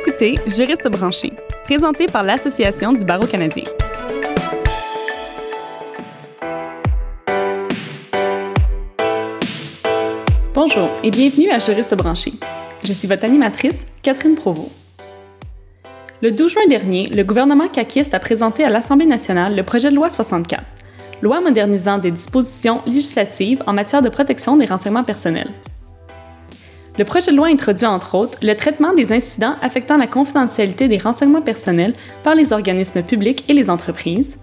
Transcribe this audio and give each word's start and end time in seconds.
écoutez 0.00 0.36
Juriste 0.46 0.88
branché, 0.88 1.32
présenté 1.64 2.06
par 2.06 2.22
l'Association 2.22 2.92
du 2.92 3.04
barreau 3.04 3.26
canadien. 3.26 3.64
Bonjour 10.54 10.88
et 11.02 11.10
bienvenue 11.10 11.50
à 11.50 11.58
Juriste 11.58 11.94
branché. 11.94 12.32
Je 12.82 12.92
suis 12.92 13.08
votre 13.08 13.24
animatrice, 13.24 13.86
Catherine 14.02 14.36
Provost. 14.36 14.70
Le 16.22 16.30
12 16.30 16.52
juin 16.52 16.66
dernier, 16.68 17.06
le 17.06 17.22
gouvernement 17.22 17.68
caquiste 17.68 18.14
a 18.14 18.20
présenté 18.20 18.64
à 18.64 18.70
l'Assemblée 18.70 19.06
nationale 19.06 19.54
le 19.54 19.62
projet 19.62 19.90
de 19.90 19.96
loi 19.96 20.08
64, 20.08 20.62
loi 21.20 21.40
modernisant 21.40 21.98
des 21.98 22.10
dispositions 22.10 22.80
législatives 22.86 23.62
en 23.66 23.74
matière 23.74 24.02
de 24.02 24.08
protection 24.08 24.56
des 24.56 24.66
renseignements 24.66 25.04
personnels. 25.04 25.50
Le 26.98 27.04
projet 27.04 27.30
de 27.30 27.36
loi 27.36 27.46
introduit 27.46 27.86
entre 27.86 28.14
autres 28.14 28.38
le 28.42 28.54
traitement 28.54 28.92
des 28.92 29.12
incidents 29.12 29.54
affectant 29.62 29.96
la 29.96 30.06
confidentialité 30.06 30.88
des 30.88 30.98
renseignements 30.98 31.42
personnels 31.42 31.94
par 32.22 32.34
les 32.34 32.52
organismes 32.52 33.02
publics 33.02 33.44
et 33.48 33.52
les 33.52 33.70
entreprises, 33.70 34.38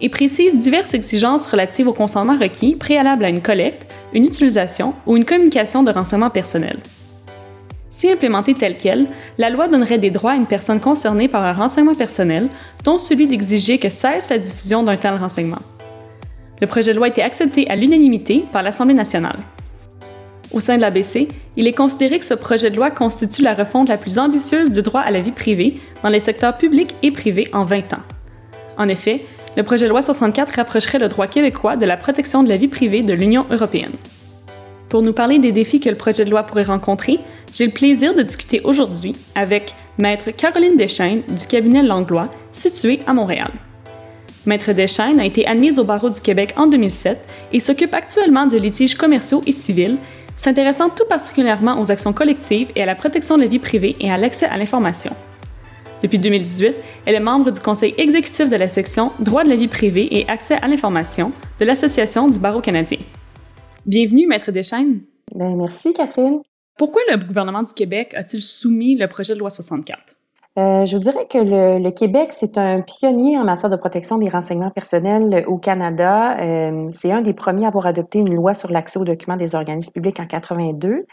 et 0.00 0.08
précise 0.08 0.56
diverses 0.56 0.94
exigences 0.94 1.46
relatives 1.46 1.86
au 1.86 1.92
consentement 1.92 2.36
requis 2.36 2.74
préalable 2.74 3.24
à 3.24 3.28
une 3.28 3.40
collecte, 3.40 3.86
une 4.12 4.24
utilisation 4.24 4.94
ou 5.06 5.16
une 5.16 5.24
communication 5.24 5.82
de 5.82 5.92
renseignements 5.92 6.30
personnels. 6.30 6.80
Si 7.88 8.10
implémentée 8.10 8.54
telle 8.54 8.78
qu'elle, 8.78 9.06
la 9.38 9.50
loi 9.50 9.68
donnerait 9.68 9.98
des 9.98 10.10
droits 10.10 10.32
à 10.32 10.36
une 10.36 10.46
personne 10.46 10.80
concernée 10.80 11.28
par 11.28 11.44
un 11.44 11.52
renseignement 11.52 11.94
personnel, 11.94 12.48
dont 12.84 12.98
celui 12.98 13.26
d'exiger 13.26 13.78
que 13.78 13.90
cesse 13.90 14.30
la 14.30 14.38
diffusion 14.38 14.82
d'un 14.82 14.96
tel 14.96 15.14
renseignement. 15.14 15.60
Le 16.60 16.66
projet 16.66 16.92
de 16.92 16.96
loi 16.96 17.06
a 17.06 17.10
été 17.10 17.22
accepté 17.22 17.68
à 17.68 17.76
l'unanimité 17.76 18.44
par 18.50 18.62
l'Assemblée 18.62 18.94
nationale. 18.94 19.38
Au 20.52 20.60
sein 20.60 20.76
de 20.76 20.82
l'ABC, 20.82 21.28
il 21.56 21.66
est 21.66 21.72
considéré 21.72 22.18
que 22.18 22.26
ce 22.26 22.34
projet 22.34 22.70
de 22.70 22.76
loi 22.76 22.90
constitue 22.90 23.42
la 23.42 23.54
refonte 23.54 23.88
la 23.88 23.96
plus 23.96 24.18
ambitieuse 24.18 24.70
du 24.70 24.82
droit 24.82 25.00
à 25.00 25.10
la 25.10 25.20
vie 25.20 25.32
privée 25.32 25.80
dans 26.02 26.10
les 26.10 26.20
secteurs 26.20 26.58
publics 26.58 26.94
et 27.02 27.10
privés 27.10 27.48
en 27.54 27.64
20 27.64 27.94
ans. 27.94 28.02
En 28.76 28.88
effet, 28.88 29.22
le 29.56 29.62
projet 29.62 29.86
de 29.86 29.90
loi 29.90 30.02
64 30.02 30.56
rapprocherait 30.56 30.98
le 30.98 31.08
droit 31.08 31.26
québécois 31.26 31.76
de 31.76 31.86
la 31.86 31.96
protection 31.96 32.42
de 32.42 32.50
la 32.50 32.58
vie 32.58 32.68
privée 32.68 33.02
de 33.02 33.14
l'Union 33.14 33.46
européenne. 33.50 33.92
Pour 34.90 35.00
nous 35.00 35.14
parler 35.14 35.38
des 35.38 35.52
défis 35.52 35.80
que 35.80 35.88
le 35.88 35.96
projet 35.96 36.24
de 36.26 36.30
loi 36.30 36.42
pourrait 36.42 36.64
rencontrer, 36.64 37.18
j'ai 37.54 37.64
le 37.64 37.72
plaisir 37.72 38.14
de 38.14 38.22
discuter 38.22 38.60
aujourd'hui 38.62 39.14
avec 39.34 39.74
Maître 39.96 40.32
Caroline 40.32 40.76
Deschaines 40.76 41.22
du 41.28 41.46
cabinet 41.46 41.82
Langlois, 41.82 42.28
situé 42.52 43.00
à 43.06 43.14
Montréal. 43.14 43.50
Maître 44.44 44.72
Deschaines 44.72 45.20
a 45.20 45.24
été 45.24 45.46
admise 45.46 45.78
au 45.78 45.84
barreau 45.84 46.10
du 46.10 46.20
Québec 46.20 46.52
en 46.56 46.66
2007 46.66 47.18
et 47.52 47.60
s'occupe 47.60 47.94
actuellement 47.94 48.46
de 48.46 48.58
litiges 48.58 48.96
commerciaux 48.96 49.40
et 49.46 49.52
civils 49.52 49.98
s'intéressant 50.36 50.90
tout 50.90 51.04
particulièrement 51.08 51.80
aux 51.80 51.90
actions 51.90 52.12
collectives 52.12 52.68
et 52.74 52.82
à 52.82 52.86
la 52.86 52.94
protection 52.94 53.36
de 53.36 53.42
la 53.42 53.48
vie 53.48 53.58
privée 53.58 53.96
et 54.00 54.10
à 54.10 54.16
l'accès 54.16 54.46
à 54.46 54.56
l'information. 54.56 55.14
Depuis 56.02 56.18
2018, 56.18 56.74
elle 57.06 57.14
est 57.14 57.20
membre 57.20 57.52
du 57.52 57.60
conseil 57.60 57.94
exécutif 57.96 58.50
de 58.50 58.56
la 58.56 58.68
section 58.68 59.12
Droit 59.20 59.44
de 59.44 59.48
la 59.48 59.56
vie 59.56 59.68
privée 59.68 60.08
et 60.10 60.28
accès 60.28 60.56
à 60.60 60.66
l'information 60.66 61.30
de 61.60 61.64
l'Association 61.64 62.28
du 62.28 62.40
barreau 62.40 62.60
canadien. 62.60 62.98
Bienvenue, 63.86 64.26
Maître 64.26 64.50
Deschaines. 64.50 65.02
Ben, 65.34 65.54
merci, 65.56 65.92
Catherine. 65.92 66.40
Pourquoi 66.76 67.02
le 67.10 67.18
gouvernement 67.18 67.62
du 67.62 67.72
Québec 67.72 68.14
a-t-il 68.16 68.42
soumis 68.42 68.96
le 68.96 69.06
projet 69.06 69.34
de 69.34 69.38
loi 69.38 69.50
64? 69.50 70.16
Euh, 70.58 70.84
je 70.84 70.96
vous 70.96 71.02
dirais 71.02 71.26
que 71.30 71.38
le, 71.38 71.90
Québec, 71.90 72.28
c'est 72.32 72.58
un 72.58 72.82
pionnier 72.82 73.38
en 73.38 73.44
matière 73.44 73.70
de 73.70 73.76
protection 73.76 74.18
des 74.18 74.28
renseignements 74.28 74.70
personnels 74.70 75.44
au 75.46 75.56
Canada. 75.56 76.38
Euh, 76.40 76.88
c'est 76.90 77.10
un 77.10 77.22
des 77.22 77.32
premiers 77.32 77.64
à 77.64 77.68
avoir 77.68 77.86
adopté 77.86 78.18
une 78.18 78.34
loi 78.34 78.52
sur 78.52 78.70
l'accès 78.70 78.98
aux 78.98 79.04
documents 79.04 79.38
des 79.38 79.54
organismes 79.54 79.92
publics 79.92 80.20
en 80.20 80.26
82. 80.26 81.06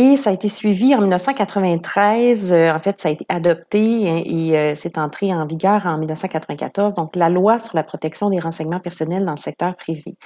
Et 0.00 0.16
ça 0.16 0.30
a 0.30 0.32
été 0.32 0.48
suivi 0.48 0.94
en 0.94 1.00
1993. 1.00 2.52
Euh, 2.52 2.72
en 2.72 2.78
fait, 2.78 3.00
ça 3.00 3.08
a 3.08 3.10
été 3.10 3.26
adopté 3.28 3.80
et, 3.80 4.50
et 4.50 4.74
c'est 4.76 4.96
entré 4.96 5.34
en 5.34 5.44
vigueur 5.44 5.86
en 5.86 5.98
1994. 5.98 6.94
Donc, 6.94 7.16
la 7.16 7.28
loi 7.28 7.58
sur 7.58 7.74
la 7.74 7.82
protection 7.82 8.30
des 8.30 8.38
renseignements 8.38 8.78
personnels 8.78 9.24
dans 9.24 9.32
le 9.32 9.38
secteur 9.38 9.74
privé. 9.74 10.16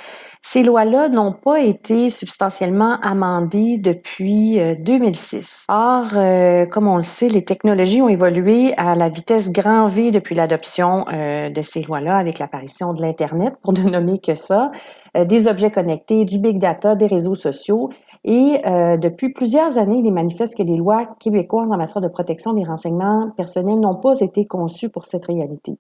Ces 0.43 0.63
lois-là 0.63 1.09
n'ont 1.09 1.33
pas 1.33 1.61
été 1.61 2.11
substantiellement 2.11 2.99
amendées 3.01 3.79
depuis 3.79 4.61
2006. 4.81 5.37
Euh, 5.71 5.73
Or, 5.75 6.07
euh, 6.15 6.67
comme 6.67 6.89
on 6.89 6.97
le 6.97 7.03
sait, 7.03 7.29
les 7.29 7.45
technologies 7.45 8.03
ont 8.03 8.09
évolué 8.09 8.75
à 8.77 8.95
la 8.95 9.09
vitesse 9.09 9.51
grand 9.51 9.87
V 9.87 10.11
depuis 10.11 10.35
l'adoption 10.35 11.07
euh, 11.13 11.49
de 11.49 11.63
ces 11.63 11.83
lois-là 11.83 12.17
avec 12.17 12.39
l'apparition 12.39 12.93
de 12.93 13.01
l'Internet, 13.01 13.55
pour 13.63 13.73
ne 13.73 13.83
nommer 13.83 14.19
que 14.19 14.35
ça, 14.35 14.71
des 15.15 15.47
objets 15.47 15.71
connectés, 15.71 16.25
du 16.25 16.39
big 16.39 16.59
data, 16.59 16.97
des 16.97 17.07
réseaux 17.07 17.35
sociaux. 17.35 17.91
Et 18.25 18.61
depuis 18.99 19.33
plusieurs 19.33 19.79
années, 19.79 19.99
il 19.99 20.07
est 20.07 20.13
manifeste 20.13 20.57
que 20.57 20.63
les 20.63 20.77
lois 20.77 21.07
québécoises 21.19 21.73
en 21.73 21.77
matière 21.77 22.01
de 22.01 22.09
protection 22.09 22.53
des 22.53 22.63
renseignements 22.63 23.31
personnels 23.37 23.81
n'ont 23.81 23.97
pas 23.97 24.21
été 24.21 24.47
conçues 24.47 24.91
pour 24.91 25.07
cette 25.07 25.27
réalité. 25.27 25.77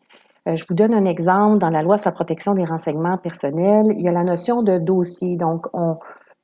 Euh, 0.48 0.56
je 0.56 0.64
vous 0.68 0.74
donne 0.74 0.94
un 0.94 1.04
exemple. 1.04 1.58
Dans 1.58 1.70
la 1.70 1.82
loi 1.82 1.98
sur 1.98 2.08
la 2.08 2.14
protection 2.14 2.54
des 2.54 2.64
renseignements 2.64 3.18
personnels, 3.18 3.94
il 3.96 4.04
y 4.04 4.08
a 4.08 4.12
la 4.12 4.24
notion 4.24 4.62
de 4.62 4.78
dossier. 4.78 5.36
Donc, 5.36 5.66
on, 5.72 5.98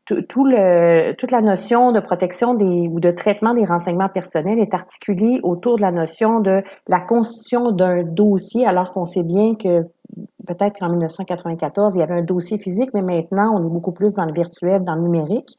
tout 0.06 0.44
le, 0.44 1.12
toute 1.12 1.30
la 1.30 1.42
notion 1.42 1.92
de 1.92 2.00
protection 2.00 2.54
des, 2.54 2.88
ou 2.88 3.00
de 3.00 3.10
traitement 3.10 3.52
des 3.52 3.64
renseignements 3.64 4.08
personnels 4.08 4.58
est 4.58 4.72
articulée 4.72 5.40
autour 5.42 5.76
de 5.76 5.82
la 5.82 5.92
notion 5.92 6.40
de 6.40 6.62
la 6.86 7.00
constitution 7.00 7.72
d'un 7.72 8.04
dossier, 8.04 8.66
alors 8.66 8.92
qu'on 8.92 9.04
sait 9.04 9.24
bien 9.24 9.54
que 9.54 9.84
peut-être 10.46 10.78
qu'en 10.78 10.88
1994, 10.88 11.96
il 11.96 11.98
y 11.98 12.02
avait 12.02 12.14
un 12.14 12.22
dossier 12.22 12.58
physique, 12.58 12.90
mais 12.94 13.02
maintenant, 13.02 13.54
on 13.54 13.62
est 13.62 13.70
beaucoup 13.70 13.92
plus 13.92 14.14
dans 14.14 14.24
le 14.24 14.32
virtuel, 14.32 14.84
dans 14.84 14.94
le 14.94 15.02
numérique. 15.02 15.58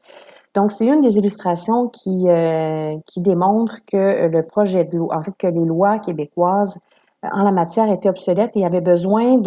Donc, 0.54 0.72
c'est 0.72 0.86
une 0.86 1.00
des 1.00 1.16
illustrations 1.16 1.88
qui, 1.88 2.28
euh, 2.28 2.96
qui 3.06 3.20
démontre 3.20 3.84
que 3.86 4.26
le 4.26 4.42
projet 4.42 4.84
de 4.84 4.96
loi, 4.96 5.16
en 5.16 5.22
fait, 5.22 5.32
que 5.38 5.46
les 5.46 5.64
lois 5.64 5.98
québécoises 6.00 6.76
en 7.22 7.44
la 7.44 7.52
matière 7.52 7.90
était 7.90 8.08
obsolète 8.08 8.52
et 8.54 8.64
avait 8.64 8.80
besoin 8.80 9.38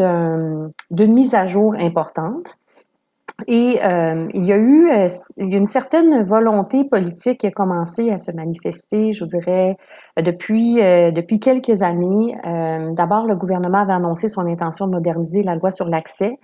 d'une 0.92 1.14
mise 1.14 1.34
à 1.34 1.46
jour 1.46 1.74
importante. 1.80 2.58
Et 3.48 3.80
euh, 3.84 4.28
il 4.34 4.46
y 4.46 4.54
a 4.54 4.58
eu 4.58 4.90
euh, 4.90 5.08
une 5.38 5.66
certaine 5.66 6.24
volonté 6.24 6.86
politique 6.86 7.40
qui 7.40 7.48
a 7.48 7.52
commencé 7.52 8.12
à 8.12 8.18
se 8.18 8.32
manifester, 8.32 9.12
je 9.12 9.26
dirais, 9.26 9.78
depuis, 10.22 10.82
euh, 10.82 11.12
depuis 11.12 11.40
quelques 11.40 11.82
années. 11.82 12.38
D'abord, 12.96 13.26
le 13.26 13.36
gouvernement 13.36 13.80
avait 13.80 13.94
annoncé 13.94 14.30
son 14.30 14.46
intention 14.46 14.88
de 14.88 14.92
moderniser 14.92 15.44
la 15.44 15.56
loi 15.56 15.72
sur 15.72 15.90
l'accès 15.90 16.38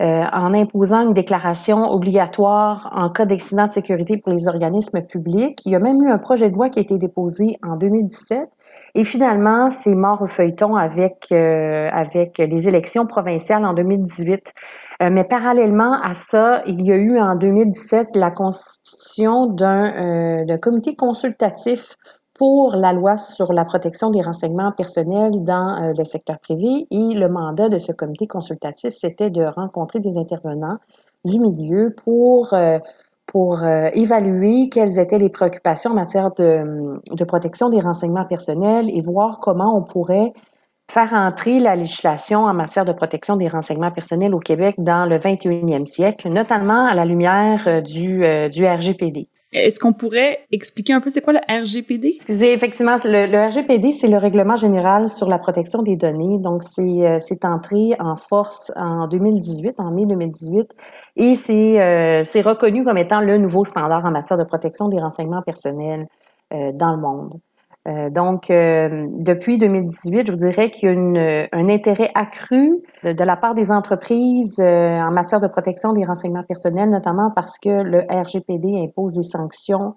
en 0.00 0.54
imposant 0.54 1.08
une 1.08 1.12
déclaration 1.12 1.90
obligatoire 1.90 2.88
en 2.94 3.10
cas 3.10 3.26
d'accident 3.26 3.66
de 3.66 3.72
sécurité 3.72 4.16
pour 4.16 4.32
les 4.32 4.46
organismes 4.46 5.02
publics. 5.02 5.66
Il 5.66 5.72
y 5.72 5.74
a 5.74 5.80
même 5.80 6.00
eu 6.00 6.08
un 6.08 6.18
projet 6.18 6.50
de 6.50 6.54
loi 6.54 6.68
qui 6.68 6.78
a 6.78 6.82
été 6.82 6.98
déposé 6.98 7.58
en 7.66 7.76
2017 7.76 8.48
et 8.94 9.04
finalement, 9.04 9.70
c'est 9.70 9.94
mort 9.94 10.22
au 10.22 10.26
feuilleton 10.26 10.76
avec, 10.76 11.26
euh, 11.32 11.88
avec 11.92 12.38
les 12.38 12.68
élections 12.68 13.06
provinciales 13.06 13.64
en 13.64 13.74
2018. 13.74 14.52
Euh, 15.02 15.10
mais 15.10 15.24
parallèlement 15.24 16.00
à 16.02 16.14
ça, 16.14 16.62
il 16.66 16.82
y 16.82 16.92
a 16.92 16.96
eu 16.96 17.18
en 17.18 17.36
2017 17.36 18.16
la 18.16 18.30
constitution 18.30 19.46
d'un 19.46 20.46
euh, 20.48 20.58
comité 20.58 20.96
consultatif 20.96 21.96
pour 22.34 22.76
la 22.76 22.92
loi 22.92 23.16
sur 23.16 23.52
la 23.52 23.64
protection 23.64 24.10
des 24.10 24.22
renseignements 24.22 24.72
personnels 24.72 25.42
dans 25.42 25.92
le 25.96 26.04
secteur 26.04 26.38
privé. 26.38 26.86
Et 26.90 27.14
le 27.14 27.28
mandat 27.28 27.68
de 27.68 27.78
ce 27.78 27.90
comité 27.90 28.28
consultatif, 28.28 28.94
c'était 28.94 29.30
de 29.30 29.42
rencontrer 29.42 29.98
des 29.98 30.16
intervenants 30.18 30.78
du 31.24 31.40
milieu 31.40 31.96
pour 32.04 32.54
pour 33.28 33.62
euh, 33.62 33.90
évaluer 33.92 34.70
quelles 34.70 34.98
étaient 34.98 35.18
les 35.18 35.28
préoccupations 35.28 35.90
en 35.90 35.94
matière 35.94 36.32
de, 36.32 36.98
de, 37.10 37.24
protection 37.24 37.68
des 37.68 37.78
renseignements 37.78 38.24
personnels 38.24 38.90
et 38.90 39.02
voir 39.02 39.38
comment 39.38 39.76
on 39.76 39.82
pourrait 39.82 40.32
faire 40.90 41.12
entrer 41.12 41.60
la 41.60 41.76
législation 41.76 42.44
en 42.44 42.54
matière 42.54 42.86
de 42.86 42.92
protection 42.92 43.36
des 43.36 43.48
renseignements 43.48 43.92
personnels 43.92 44.34
au 44.34 44.40
Québec 44.40 44.76
dans 44.78 45.04
le 45.04 45.18
21e 45.18 45.86
siècle, 45.86 46.30
notamment 46.30 46.86
à 46.86 46.94
la 46.94 47.04
lumière 47.04 47.68
euh, 47.68 47.82
du, 47.82 48.24
euh, 48.24 48.48
du 48.48 48.66
RGPD. 48.66 49.28
Est-ce 49.52 49.80
qu'on 49.80 49.94
pourrait 49.94 50.40
expliquer 50.52 50.92
un 50.92 51.00
peu 51.00 51.08
c'est 51.08 51.22
quoi 51.22 51.32
le 51.32 51.40
RGPD? 51.48 52.12
Excusez, 52.16 52.52
effectivement, 52.52 52.96
le, 53.02 53.46
RGPD, 53.48 53.92
c'est 53.92 54.08
le 54.08 54.18
règlement 54.18 54.56
général 54.56 55.08
sur 55.08 55.26
la 55.26 55.38
protection 55.38 55.82
des 55.82 55.96
données. 55.96 56.38
Donc, 56.38 56.62
c'est, 56.62 56.82
euh, 56.82 57.18
entré 57.44 57.94
en 57.98 58.16
force 58.16 58.70
en 58.76 59.08
2018, 59.08 59.80
en 59.80 59.90
mai 59.90 60.04
2018, 60.04 60.74
et 61.16 61.34
c'est, 61.34 61.80
euh, 61.80 62.24
reconnu 62.44 62.84
comme 62.84 62.98
étant 62.98 63.20
le 63.20 63.38
nouveau 63.38 63.64
standard 63.64 64.04
en 64.04 64.10
matière 64.10 64.38
de 64.38 64.44
protection 64.44 64.88
des 64.88 65.00
renseignements 65.00 65.42
personnels 65.42 66.06
euh, 66.52 66.72
dans 66.72 66.92
le 66.92 67.00
monde. 67.00 67.40
Euh, 67.86 68.10
donc, 68.10 68.50
euh, 68.50 69.06
depuis 69.12 69.56
2018, 69.56 70.26
je 70.26 70.32
vous 70.32 70.38
dirais 70.38 70.70
qu'il 70.70 70.88
y 70.88 70.90
a 70.90 70.94
une, 70.94 71.48
un 71.52 71.68
intérêt 71.68 72.10
accru 72.14 72.82
de, 73.02 73.24
la 73.24 73.36
part 73.36 73.54
des 73.54 73.70
entreprises 73.70 74.58
euh, 74.58 75.00
en 75.00 75.10
matière 75.10 75.40
de 75.40 75.46
protection 75.46 75.92
des 75.92 76.04
renseignements 76.04 76.42
personnels, 76.42 76.90
notamment 76.90 77.30
parce 77.34 77.58
que 77.58 77.68
le 77.68 78.00
RGPD 78.10 78.82
impose 78.82 79.14
des 79.14 79.22
sanctions 79.22 79.94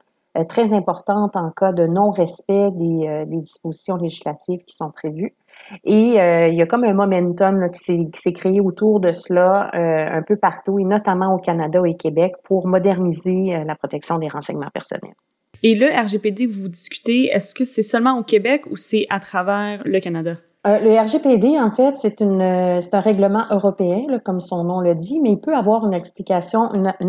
très 0.47 0.71
importantes 0.71 1.35
en 1.35 1.49
cas 1.49 1.73
de 1.73 1.85
non-respect 1.87 2.71
des, 2.71 3.25
des, 3.27 3.37
dispositions 3.41 3.97
législatives 3.97 4.61
qui 4.61 4.73
sont 4.73 4.89
prévues. 4.89 5.35
Et 5.83 6.13
il 6.13 6.55
y 6.55 6.61
a 6.61 6.65
comme 6.65 6.85
un 6.85 6.93
momentum 6.93 7.67
qui 7.67 8.09
s'est 8.13 8.31
créé 8.31 8.61
autour 8.61 9.01
de 9.01 9.11
cela 9.11 9.69
un 9.73 10.21
peu 10.21 10.37
partout, 10.37 10.79
et 10.79 10.85
notamment 10.85 11.35
au 11.35 11.37
Canada 11.37 11.81
et 11.85 11.91
au 11.91 11.97
Québec, 11.97 12.35
pour 12.45 12.65
moderniser 12.65 13.61
la 13.65 13.75
protection 13.75 14.19
des 14.19 14.29
renseignements 14.29 14.71
personnels. 14.73 15.15
Et 15.63 15.75
le 15.75 15.87
RGPD 15.87 16.47
que 16.47 16.53
vous 16.53 16.69
discutez, 16.69 17.25
est-ce 17.27 17.53
que 17.53 17.65
c'est 17.65 17.83
seulement 17.83 18.17
au 18.17 18.23
Québec 18.23 18.63
ou 18.71 18.77
c'est 18.77 19.05
à 19.09 19.19
travers 19.19 19.81
le 19.85 19.99
Canada? 19.99 20.37
Euh, 20.67 20.77
le 20.79 20.99
RGPD, 20.99 21.59
en 21.59 21.71
fait, 21.71 21.95
c'est 21.95 22.19
une 22.19 22.79
c'est 22.81 22.93
un 22.93 22.99
règlement 22.99 23.45
européen, 23.49 24.05
comme 24.23 24.39
son 24.39 24.63
nom 24.63 24.79
le 24.79 24.93
dit, 24.93 25.19
mais 25.19 25.31
il 25.31 25.39
peut 25.39 25.55
avoir 25.55 25.87
une 25.87 25.95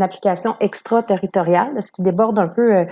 application 0.02 0.56
extraterritoriale, 0.60 1.82
ce 1.82 1.93
qui 1.93 2.00
déborde 2.00 2.38
un 2.38 2.49
peu 2.49 2.75
euh, 2.75 2.84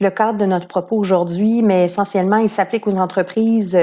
le 0.00 0.10
cadre 0.10 0.38
de 0.38 0.46
notre 0.46 0.66
propos 0.66 0.96
aujourd'hui, 0.96 1.60
mais 1.60 1.84
essentiellement, 1.84 2.38
il 2.38 2.48
s'applique 2.48 2.86
aux 2.86 2.96
entreprises 2.96 3.76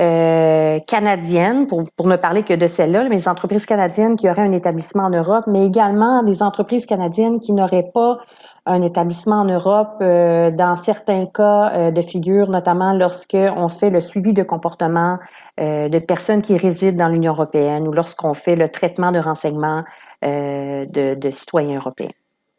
euh, 0.00 0.78
canadiennes, 0.86 1.66
pour, 1.66 1.82
pour 1.96 2.06
ne 2.06 2.16
parler 2.16 2.44
que 2.44 2.54
de 2.54 2.66
celles-là, 2.68 3.04
mais 3.08 3.16
les 3.16 3.28
entreprises 3.28 3.66
canadiennes 3.66 4.14
qui 4.14 4.28
auraient 4.28 4.42
un 4.42 4.52
établissement 4.52 5.04
en 5.04 5.10
Europe, 5.10 5.44
mais 5.48 5.66
également 5.66 6.22
des 6.22 6.42
entreprises 6.42 6.86
canadiennes 6.86 7.40
qui 7.40 7.52
n'auraient 7.52 7.90
pas 7.92 8.18
un 8.66 8.82
établissement 8.82 9.40
en 9.40 9.44
Europe 9.44 9.96
euh, 10.00 10.50
dans 10.50 10.76
certains 10.76 11.26
cas 11.26 11.72
euh, 11.74 11.90
de 11.90 12.00
figure, 12.00 12.48
notamment 12.48 12.94
lorsque 12.94 13.36
on 13.56 13.68
fait 13.68 13.90
le 13.90 14.00
suivi 14.00 14.32
de 14.32 14.42
comportement 14.42 15.18
euh, 15.60 15.88
de 15.88 15.98
personnes 15.98 16.40
qui 16.40 16.56
résident 16.56 17.04
dans 17.04 17.08
l'Union 17.08 17.32
européenne 17.32 17.86
ou 17.86 17.92
lorsqu'on 17.92 18.34
fait 18.34 18.56
le 18.56 18.70
traitement 18.70 19.12
de 19.12 19.18
renseignements 19.18 19.84
de, 20.22 21.14
de, 21.16 21.30
citoyens 21.30 21.76
européens. 21.76 22.08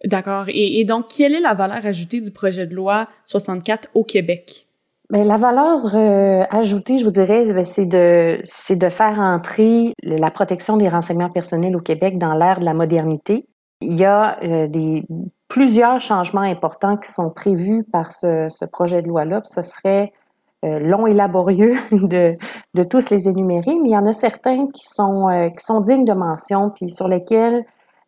D'accord. 0.03 0.45
Et, 0.49 0.79
et, 0.79 0.85
donc, 0.85 1.07
quelle 1.07 1.33
est 1.33 1.39
la 1.39 1.55
valeur 1.55 1.83
ajoutée 1.83 2.21
du 2.21 2.29
projet 2.29 2.67
de 2.67 2.75
loi 2.75 3.07
64 3.25 3.89
au 3.95 4.03
Québec? 4.03 4.67
Bien, 5.09 5.23
la 5.23 5.37
valeur 5.37 5.95
ajoutée, 6.53 6.99
je 6.99 7.05
vous 7.05 7.11
dirais, 7.11 7.51
ben, 7.53 7.65
c'est 7.65 7.87
de 7.87 8.37
c'est 8.45 8.75
de 8.75 8.89
faire 8.89 9.17
entrer 9.17 9.93
la 10.03 10.29
protection 10.29 10.77
des 10.77 10.89
renseignements 10.89 11.31
personnels 11.31 11.75
au 11.75 11.81
Québec 11.81 12.19
dans 12.19 12.35
l'ère 12.35 12.59
de 12.59 12.65
la 12.65 12.75
modernité. 12.75 13.47
Il 13.81 13.95
y 13.95 14.05
a 14.05 14.37
des 14.67 15.03
plusieurs 15.47 16.01
changements 16.01 16.41
importants 16.41 16.97
qui 16.97 17.11
sont 17.11 17.29
prévus 17.29 17.83
par 17.91 18.11
ce, 18.11 18.65
projet 18.65 19.01
de 19.01 19.07
loi-là. 19.07 19.41
Ce 19.43 19.61
serait 19.61 20.11
euh, 20.63 20.79
long 20.79 21.07
et 21.07 21.13
laborieux 21.13 21.75
de, 21.91 22.83
tous 22.83 23.09
les 23.09 23.27
énumérer, 23.27 23.75
mais 23.81 23.89
il 23.89 23.93
y 23.93 23.97
en 23.97 24.05
a 24.05 24.13
certains 24.13 24.67
qui 24.67 24.85
sont, 24.85 25.29
euh, 25.29 25.49
dignes 25.81 26.05
de 26.05 26.13
mention, 26.13 26.69
puis 26.69 26.89
sur 26.89 27.07
lesquels 27.07 27.63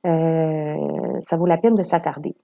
euh, 0.05 0.75
ça 1.21 1.37
vaut 1.37 1.45
la 1.45 1.57
peine 1.57 1.75
de 1.75 1.83
s'attarder. 1.83 2.35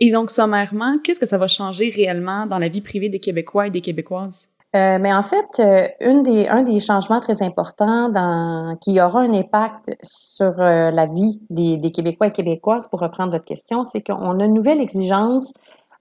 Et 0.00 0.10
donc, 0.10 0.30
sommairement, 0.30 0.98
qu'est-ce 1.04 1.20
que 1.20 1.26
ça 1.26 1.38
va 1.38 1.46
changer 1.46 1.90
réellement 1.90 2.46
dans 2.46 2.58
la 2.58 2.68
vie 2.68 2.80
privée 2.80 3.08
des 3.08 3.20
Québécois 3.20 3.68
et 3.68 3.70
des 3.70 3.80
Québécoises? 3.80 4.56
Euh, 4.76 4.98
mais 5.00 5.12
en 5.12 5.22
fait, 5.24 5.58
euh, 5.58 5.88
une 6.00 6.22
des, 6.22 6.46
un 6.46 6.62
des 6.62 6.78
changements 6.78 7.18
très 7.18 7.42
importants 7.42 8.08
dans, 8.08 8.76
qui 8.80 9.00
aura 9.00 9.20
un 9.20 9.32
impact 9.32 9.96
sur 10.02 10.60
euh, 10.60 10.92
la 10.92 11.06
vie 11.06 11.40
des, 11.50 11.76
des, 11.76 11.90
Québécois 11.90 12.28
et 12.28 12.30
Québécoises, 12.30 12.86
pour 12.86 13.00
reprendre 13.00 13.32
votre 13.32 13.44
question, 13.44 13.84
c'est 13.84 14.00
qu'on 14.00 14.38
a 14.38 14.44
une 14.44 14.54
nouvelle 14.54 14.80
exigence 14.80 15.52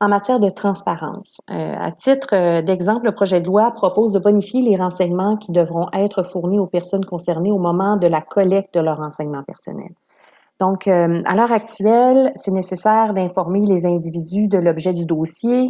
en 0.01 0.07
matière 0.07 0.39
de 0.39 0.49
transparence. 0.49 1.41
à 1.49 1.91
titre 1.91 2.61
d'exemple, 2.61 3.05
le 3.05 3.11
projet 3.11 3.41
de 3.41 3.47
loi 3.47 3.69
propose 3.71 4.13
de 4.13 4.19
bonifier 4.19 4.61
les 4.61 4.77
renseignements 4.77 5.35
qui 5.35 5.51
devront 5.51 5.89
être 5.91 6.23
fournis 6.23 6.57
aux 6.57 6.67
personnes 6.67 7.03
concernées 7.03 7.51
au 7.51 7.57
moment 7.57 7.97
de 7.97 8.07
la 8.07 8.21
collecte 8.21 8.75
de 8.75 8.79
leurs 8.79 8.95
renseignements 8.97 9.43
personnels. 9.43 9.93
Donc, 10.59 10.87
à 10.87 11.35
l'heure 11.35 11.51
actuelle, 11.51 12.31
c'est 12.35 12.51
nécessaire 12.51 13.13
d'informer 13.13 13.61
les 13.65 13.85
individus 13.85 14.47
de 14.47 14.57
l'objet 14.57 14.93
du 14.93 15.05
dossier, 15.05 15.69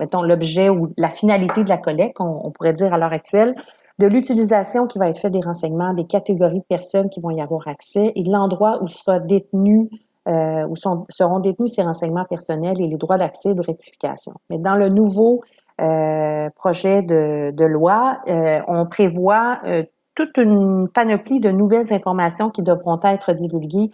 mettons, 0.00 0.22
l'objet 0.22 0.70
ou 0.70 0.92
la 0.96 1.10
finalité 1.10 1.64
de 1.64 1.68
la 1.68 1.76
collecte, 1.76 2.20
on, 2.20 2.50
pourrait 2.50 2.72
dire 2.72 2.94
à 2.94 2.98
l'heure 2.98 3.12
actuelle, 3.12 3.54
de 3.98 4.06
l'utilisation 4.06 4.86
qui 4.86 4.98
va 4.98 5.08
être 5.08 5.18
faite 5.18 5.32
des 5.32 5.40
renseignements, 5.40 5.92
des 5.92 6.06
catégories 6.06 6.60
de 6.60 6.64
personnes 6.64 7.10
qui 7.10 7.20
vont 7.20 7.30
y 7.30 7.42
avoir 7.42 7.68
accès 7.68 8.12
et 8.14 8.22
de 8.22 8.30
l'endroit 8.30 8.82
où 8.82 8.88
sera 8.88 9.20
détenu 9.20 9.90
euh, 10.28 10.66
où 10.68 10.76
seront 10.76 11.40
détenus 11.40 11.74
ces 11.74 11.82
renseignements 11.82 12.24
personnels 12.24 12.80
et 12.80 12.86
les 12.86 12.96
droits 12.96 13.18
d'accès 13.18 13.54
de 13.54 13.60
rectification. 13.60 14.34
Mais 14.50 14.58
dans 14.58 14.76
le 14.76 14.88
nouveau 14.88 15.42
euh, 15.80 16.48
projet 16.50 17.02
de, 17.02 17.50
de 17.50 17.64
loi, 17.64 18.18
euh, 18.28 18.60
on 18.68 18.86
prévoit 18.86 19.58
euh, 19.64 19.82
toute 20.14 20.36
une 20.36 20.88
panoplie 20.88 21.40
de 21.40 21.50
nouvelles 21.50 21.92
informations 21.92 22.50
qui 22.50 22.62
devront 22.62 23.00
être 23.02 23.32
divulguées, 23.32 23.90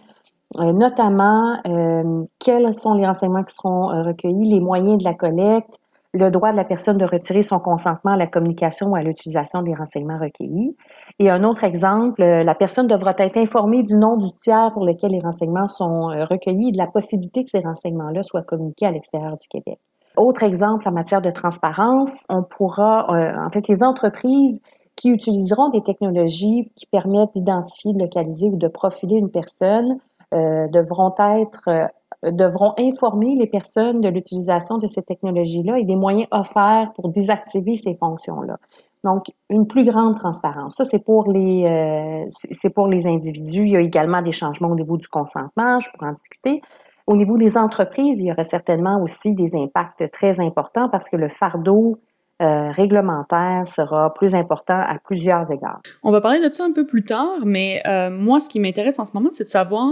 euh, 0.57 0.73
notamment 0.73 1.57
euh, 1.67 2.23
quels 2.39 2.73
sont 2.73 2.93
les 2.93 3.05
renseignements 3.05 3.43
qui 3.43 3.53
seront 3.53 3.87
recueillis, 4.03 4.49
les 4.49 4.59
moyens 4.59 4.97
de 4.97 5.03
la 5.03 5.13
collecte, 5.13 5.79
le 6.13 6.31
droit 6.31 6.51
de 6.51 6.57
la 6.57 6.63
personne 6.63 6.97
de 6.97 7.05
retirer 7.05 7.43
son 7.43 7.59
consentement 7.59 8.13
à 8.13 8.17
la 8.17 8.25
communication 8.25 8.87
ou 8.87 8.95
à 8.95 9.03
l'utilisation 9.03 9.61
des 9.61 9.75
renseignements 9.75 10.17
recueillis. 10.17 10.75
Et 11.19 11.29
un 11.29 11.43
autre 11.43 11.63
exemple, 11.63 12.21
euh, 12.21 12.43
la 12.43 12.55
personne 12.55 12.87
devra 12.87 13.13
être 13.17 13.37
informée 13.37 13.83
du 13.83 13.95
nom 13.95 14.17
du 14.17 14.31
tiers 14.33 14.71
pour 14.73 14.85
lequel 14.85 15.11
les 15.11 15.19
renseignements 15.19 15.67
sont 15.67 16.09
euh, 16.09 16.23
recueillis 16.23 16.69
et 16.69 16.71
de 16.71 16.77
la 16.77 16.87
possibilité 16.87 17.43
que 17.43 17.51
ces 17.51 17.59
renseignements-là 17.59 18.23
soient 18.23 18.41
communiqués 18.41 18.87
à 18.87 18.91
l'extérieur 18.91 19.37
du 19.37 19.47
Québec. 19.47 19.79
Autre 20.17 20.43
exemple 20.43 20.89
en 20.89 20.91
matière 20.91 21.21
de 21.21 21.29
transparence, 21.29 22.25
on 22.29 22.41
pourra, 22.43 23.07
euh, 23.11 23.45
en 23.45 23.51
fait, 23.51 23.67
les 23.67 23.83
entreprises 23.83 24.59
qui 24.95 25.11
utiliseront 25.11 25.69
des 25.69 25.81
technologies 25.81 26.71
qui 26.75 26.87
permettent 26.87 27.33
d'identifier, 27.35 27.93
de 27.93 27.99
localiser 27.99 28.47
ou 28.47 28.57
de 28.57 28.67
profiler 28.67 29.15
une 29.15 29.29
personne 29.29 29.91
euh, 29.91 29.95
devront 30.31 31.13
être 31.17 31.89
devront 32.23 32.73
informer 32.77 33.35
les 33.35 33.47
personnes 33.47 34.01
de 34.01 34.09
l'utilisation 34.09 34.77
de 34.77 34.87
ces 34.87 35.01
technologies-là 35.01 35.79
et 35.79 35.85
des 35.85 35.95
moyens 35.95 36.27
offerts 36.31 36.91
pour 36.95 37.09
désactiver 37.09 37.77
ces 37.77 37.95
fonctions-là. 37.95 38.57
Donc, 39.05 39.27
une 39.49 39.65
plus 39.67 39.85
grande 39.85 40.17
transparence. 40.17 40.75
Ça, 40.75 40.83
c'est 40.83 41.03
pour 41.03 41.31
les 41.31 41.65
euh, 41.65 42.25
c'est 42.29 42.73
pour 42.73 42.87
les 42.87 43.07
individus. 43.07 43.61
Il 43.61 43.71
y 43.71 43.77
a 43.77 43.79
également 43.79 44.21
des 44.21 44.33
changements 44.33 44.69
au 44.69 44.75
niveau 44.75 44.97
du 44.97 45.07
consentement, 45.07 45.79
je 45.79 45.89
pourrais 45.91 46.09
en 46.09 46.13
discuter. 46.13 46.61
Au 47.07 47.15
niveau 47.15 47.37
des 47.37 47.57
entreprises, 47.57 48.19
il 48.19 48.27
y 48.27 48.31
aurait 48.31 48.43
certainement 48.43 49.01
aussi 49.01 49.33
des 49.33 49.55
impacts 49.55 50.11
très 50.11 50.39
importants 50.39 50.89
parce 50.89 51.09
que 51.09 51.15
le 51.15 51.29
fardeau 51.29 51.97
euh, 52.41 52.71
réglementaire 52.71 53.67
sera 53.67 54.13
plus 54.13 54.33
important 54.33 54.79
à 54.79 54.97
plusieurs 55.03 55.51
égards. 55.51 55.81
On 56.03 56.11
va 56.11 56.21
parler 56.21 56.39
de 56.39 56.49
ça 56.53 56.63
un 56.63 56.71
peu 56.71 56.85
plus 56.85 57.03
tard, 57.03 57.39
mais 57.43 57.81
euh, 57.85 58.09
moi, 58.09 58.39
ce 58.39 58.47
qui 58.47 58.61
m'intéresse 58.61 58.97
en 58.97 59.05
ce 59.05 59.11
moment, 59.13 59.29
c'est 59.33 59.43
de 59.43 59.49
savoir 59.49 59.91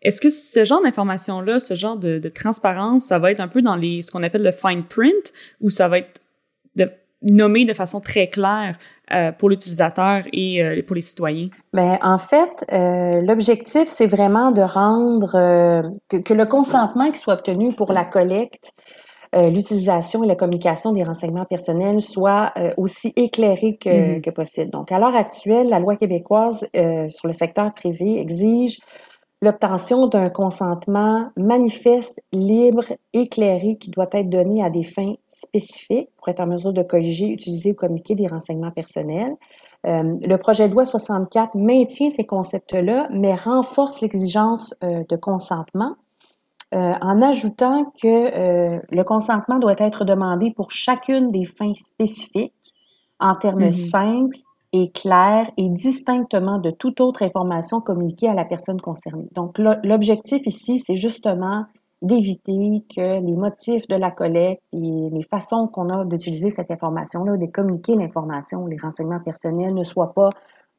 est-ce 0.00 0.20
que 0.22 0.30
ce 0.30 0.64
genre 0.64 0.82
d'information-là, 0.82 1.60
ce 1.60 1.74
genre 1.74 1.98
de, 1.98 2.18
de, 2.18 2.28
transparence, 2.30 3.04
ça 3.04 3.18
va 3.18 3.30
être 3.30 3.40
un 3.40 3.48
peu 3.48 3.60
dans 3.60 3.76
les, 3.76 4.00
ce 4.00 4.10
qu'on 4.10 4.22
appelle 4.22 4.42
le 4.42 4.52
fine 4.52 4.84
print 4.84 5.34
ou 5.60 5.68
ça 5.68 5.88
va 5.88 5.98
être 5.98 6.18
de, 6.76 6.90
nommé 7.20 7.66
de 7.66 7.74
façon 7.74 8.00
très 8.00 8.28
claire 8.28 8.78
euh, 9.12 9.30
pour 9.30 9.50
l'utilisateur 9.50 10.22
et 10.32 10.82
pour 10.86 10.96
les 10.96 11.02
citoyens? 11.02 11.50
Ben, 11.74 11.98
en 12.02 12.16
fait, 12.16 12.64
l'objectif, 13.22 13.86
c'est 13.88 14.06
vraiment 14.06 14.50
de 14.50 14.62
rendre 14.62 15.32
que, 16.08 16.16
que, 16.16 16.32
le 16.32 16.46
consentement 16.46 17.10
qui 17.10 17.18
soit 17.18 17.34
obtenu 17.34 17.74
pour 17.74 17.92
la 17.92 18.06
collecte, 18.06 18.72
euh, 19.34 19.50
l'utilisation 19.50 20.22
et 20.24 20.26
la 20.26 20.34
communication 20.36 20.92
des 20.92 21.04
renseignements 21.04 21.44
personnels 21.44 22.00
soit 22.00 22.52
aussi 22.76 23.12
éclairé 23.16 23.76
que, 23.76 23.88
mm 23.88 24.16
-hmm. 24.16 24.20
que, 24.20 24.30
possible. 24.30 24.70
Donc, 24.70 24.92
à 24.92 24.98
l'heure 24.98 25.16
actuelle, 25.16 25.68
la 25.68 25.78
loi 25.78 25.96
québécoise 25.96 26.66
sur 27.08 27.26
le 27.30 27.32
secteur 27.32 27.72
privé 27.74 28.20
exige 28.20 28.78
l'obtention 29.42 30.06
d'un 30.06 30.30
consentement 30.30 31.30
manifeste, 31.36 32.18
libre, 32.32 32.84
éclairé 33.12 33.76
qui 33.76 33.90
doit 33.90 34.08
être 34.12 34.30
donné 34.30 34.62
à 34.62 34.70
des 34.70 34.84
fins 34.84 35.14
spécifiques 35.26 36.08
pour 36.16 36.28
être 36.28 36.40
en 36.40 36.46
mesure 36.46 36.72
de 36.72 36.82
colliger, 36.82 37.26
utiliser 37.26 37.72
ou 37.72 37.74
communiquer 37.74 38.14
des 38.14 38.28
renseignements 38.28 38.70
personnels. 38.70 39.34
Euh, 39.84 40.14
le 40.22 40.36
projet 40.36 40.68
de 40.68 40.74
loi 40.74 40.84
64 40.84 41.56
maintient 41.56 42.10
ces 42.10 42.24
concepts-là, 42.24 43.08
mais 43.10 43.34
renforce 43.34 44.00
l'exigence 44.00 44.74
euh, 44.84 45.02
de 45.08 45.16
consentement 45.16 45.96
euh, 46.74 46.94
en 47.00 47.20
ajoutant 47.22 47.92
que 48.02 48.06
euh, 48.06 48.80
le 48.90 49.04
consentement 49.04 49.58
doit 49.58 49.74
être 49.78 50.04
demandé 50.04 50.52
pour 50.56 50.70
chacune 50.70 51.30
des 51.30 51.44
fins 51.44 51.74
spécifiques 51.74 52.72
en 53.20 53.34
termes 53.36 53.68
-hmm. 53.68 53.90
simples 53.90 54.38
est 54.72 54.94
clair 54.94 55.50
et 55.56 55.68
distinctement 55.68 56.58
de 56.58 56.70
toute 56.70 57.00
autre 57.00 57.22
information 57.22 57.80
communiquée 57.80 58.28
à 58.28 58.34
la 58.34 58.46
personne 58.46 58.80
concernée. 58.80 59.28
Donc, 59.34 59.58
l'objectif 59.58 60.46
ici, 60.46 60.78
c'est 60.78 60.96
justement 60.96 61.66
d'éviter 62.00 62.82
que 62.94 63.20
les 63.20 63.36
motifs 63.36 63.86
de 63.88 63.94
la 63.94 64.10
collecte 64.10 64.62
et 64.72 65.08
les 65.12 65.22
façons 65.30 65.68
qu'on 65.68 65.88
a 65.88 66.04
d'utiliser 66.04 66.50
cette 66.50 66.70
information-là, 66.70 67.36
de 67.36 67.46
communiquer 67.46 67.94
l'information, 67.94 68.66
les 68.66 68.76
renseignements 68.76 69.20
personnels 69.20 69.74
ne 69.74 69.84
soient 69.84 70.12
pas 70.12 70.30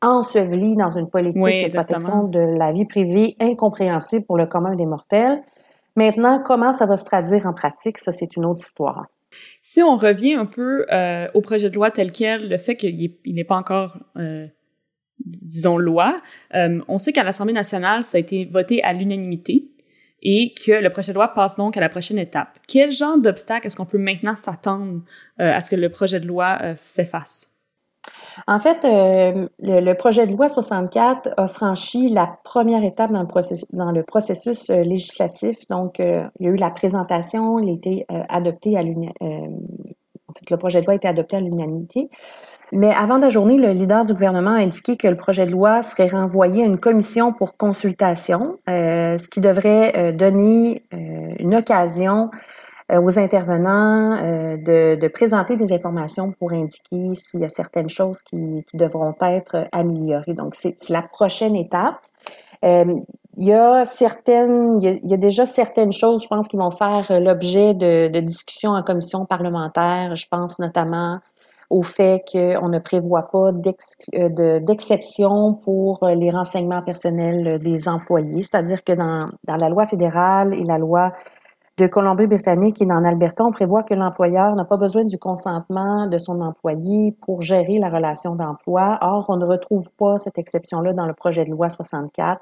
ensevelis 0.02 0.76
dans 0.76 0.90
une 0.90 1.10
politique 1.10 1.42
oui, 1.42 1.66
de 1.66 1.74
protection 1.74 2.24
de 2.26 2.40
la 2.40 2.74
vie 2.74 2.86
privée 2.86 3.38
incompréhensible 3.40 4.26
pour 4.26 4.38
le 4.38 4.48
commun 4.48 4.76
des 4.76 4.86
mortels. 4.86 5.42
Maintenant, 5.96 6.42
comment 6.44 6.72
ça 6.72 6.86
va 6.86 6.98
se 6.98 7.06
traduire 7.06 7.46
en 7.46 7.54
pratique, 7.54 7.98
ça, 7.98 8.12
c'est 8.12 8.36
une 8.36 8.46
autre 8.46 8.62
histoire. 8.62 9.06
Si 9.62 9.82
on 9.82 9.98
revient 9.98 10.34
un 10.36 10.46
peu 10.46 10.86
euh, 10.92 11.28
au 11.34 11.42
projet 11.42 11.70
de 11.70 11.76
loi 11.76 11.92
tel 11.92 12.12
quel, 12.12 12.50
le 12.50 12.58
fait 12.58 12.76
qu'il 12.76 13.16
n'est 13.26 13.44
pas 13.44 13.56
encore, 13.56 13.98
euh, 14.18 14.48
disons, 15.26 15.78
loi, 15.78 16.20
euh, 16.56 16.82
on 16.88 16.98
sait 16.98 17.14
qu'à 17.14 17.24
l'Assemblée 17.24 17.54
nationale, 17.54 18.04
ça 18.04 18.18
a 18.18 18.20
été 18.20 18.46
voté 18.46 18.84
à 18.84 18.94
l'unanimité 18.94 19.70
et 20.24 20.54
que 20.54 20.72
le 20.72 20.90
projet 20.90 21.12
de 21.12 21.18
loi 21.18 21.28
passe 21.28 21.58
donc 21.58 21.78
à 21.78 21.82
la 21.82 21.90
prochaine 21.90 22.18
étape. 22.18 22.58
Quel 22.68 22.92
genre 22.92 23.18
d'obstacle 23.18 23.68
est-ce 23.68 23.76
qu'on 23.76 23.86
peut 23.86 23.98
maintenant 23.98 24.36
s'attendre 24.36 25.02
euh, 25.40 25.54
à 25.54 25.62
ce 25.62 25.70
que 25.70 25.76
le 25.76 25.90
projet 25.90 26.20
de 26.20 26.28
loi 26.28 26.58
euh, 26.62 26.76
fait 26.78 27.06
face? 27.06 27.53
En 28.48 28.60
fait, 28.60 28.86
euh, 28.86 29.48
le, 29.60 29.94
projet 29.94 30.28
de 30.28 30.34
loi 30.34 30.50
64 30.50 31.30
a 31.38 31.48
franchi 31.48 32.10
la 32.10 32.38
première 32.44 32.84
étape 32.84 33.12
dans 33.12 33.22
le 33.92 34.04
processus, 34.04 34.70
euh, 34.70 34.82
législatif. 34.82 35.58
Donc, 35.70 36.00
euh, 36.00 36.24
il 36.40 36.46
y 36.48 36.50
a 36.50 36.52
eu 36.52 36.56
la 36.56 36.72
présentation, 36.72 37.60
il 37.60 37.70
a 37.70 37.74
été 37.74 38.06
adopté 38.30 38.78
à 38.78 38.84
l'unanimité. 38.84 39.16
en 39.22 40.34
fait, 40.34 40.50
le 40.50 40.58
projet 40.58 40.82
de 40.82 40.86
loi 40.86 40.94
a 40.94 40.96
été 40.96 41.08
adopté 41.08 41.38
à 41.38 41.40
l'unanimité. 41.40 42.10
Mais 42.72 42.92
avant 42.92 43.20
d'ajourner, 43.20 43.58
le 43.58 43.72
leader 43.72 44.04
du 44.04 44.14
gouvernement 44.14 44.52
a 44.52 44.60
indiqué 44.60 44.98
que 44.98 45.08
le 45.08 45.16
projet 45.16 45.46
de 45.46 45.52
loi 45.52 45.84
serait 45.84 46.08
renvoyé 46.08 46.64
à 46.64 46.66
une 46.66 46.80
commission 46.80 47.32
pour 47.32 47.56
consultation, 47.56 48.58
ce 48.68 49.28
qui 49.28 49.42
devrait 49.42 50.12
donner 50.14 50.84
une 50.92 51.54
occasion 51.54 52.32
aux 52.92 53.20
intervenants 53.20 54.14
euh, 54.14 54.58
de, 54.58 54.96
de, 54.96 55.08
présenter 55.08 55.56
des 55.56 55.72
informations 55.74 56.32
pour 56.32 56.52
indiquer 56.52 57.16
s'il 57.16 57.42
y 57.42 57.46
a 57.46 57.50
certaines 57.50 57.90
choses 57.90 58.22
qui, 58.22 58.64
qui 58.70 58.78
devront 58.78 59.16
être 59.22 59.68
améliorées. 59.72 60.34
Donc, 60.34 60.56
c'est 60.56 60.90
la 60.90 61.02
prochaine 61.02 61.56
étape. 61.56 61.98
Euh, 62.64 62.86
il 63.38 63.48
y 63.48 63.54
a 63.54 63.84
certaines, 63.86 64.80
il 64.82 65.00
y 65.04 65.14
a, 65.14 65.18
déjà 65.18 65.46
certaines 65.46 65.92
choses, 65.92 66.24
je 66.24 66.28
pense, 66.28 66.48
qui 66.48 66.58
vont 66.58 66.72
faire 66.72 67.20
l'objet 67.20 67.74
de, 67.74 68.08
de 68.08 68.20
discussions 68.20 68.72
en 68.72 68.84
commission 68.84 69.26
parlementaire. 69.26 70.16
Je 70.16 70.28
pense 70.30 70.60
notamment 70.60 71.20
au 71.70 71.82
fait 71.82 72.24
qu'on 72.32 72.70
ne 72.70 72.78
prévoit 72.78 73.30
pas 73.32 73.52
d'exception 73.52 75.56
pour 75.56 76.08
les 76.08 76.30
renseignements 76.30 76.84
personnels 76.84 77.58
des 77.60 77.88
employés. 77.88 78.44
C'est-à-dire 78.44 78.84
que 78.84 78.94
dans, 78.94 79.30
dans 79.46 79.56
la 79.56 79.70
loi 79.70 79.88
fédérale 79.88 80.54
et 80.54 80.64
la 80.64 80.78
loi 80.78 81.14
de 81.78 81.88
Colombie-Britannique 81.88 82.82
et 82.82 82.86
dans 82.86 83.04
Alberta, 83.04 83.44
on 83.44 83.52
prévoit 83.52 83.84
que 83.84 83.96
l'employeur 83.96 84.56
n'a 84.56 84.64
pas 84.64 84.78
besoin 84.78 85.04
du 85.04 85.18
consentement 85.18 86.06
de 86.06 86.20
son 86.20 86.40
employé 86.40 87.16
pour 87.22 87.42
gérer 87.42 87.80
la 87.80 87.90
relation 87.90 88.36
d'emploi. 88.36 89.00
Or, 89.02 89.26
on 89.30 89.38
ne 89.38 89.46
retrouve 89.46 89.92
pas 89.98 90.20
cette 90.20 90.38
exception-là 90.38 90.94
dans 90.94 91.08
le 91.08 91.14
projet 91.14 91.46
de 91.46 91.50
loi 91.50 91.72
64, 91.72 92.42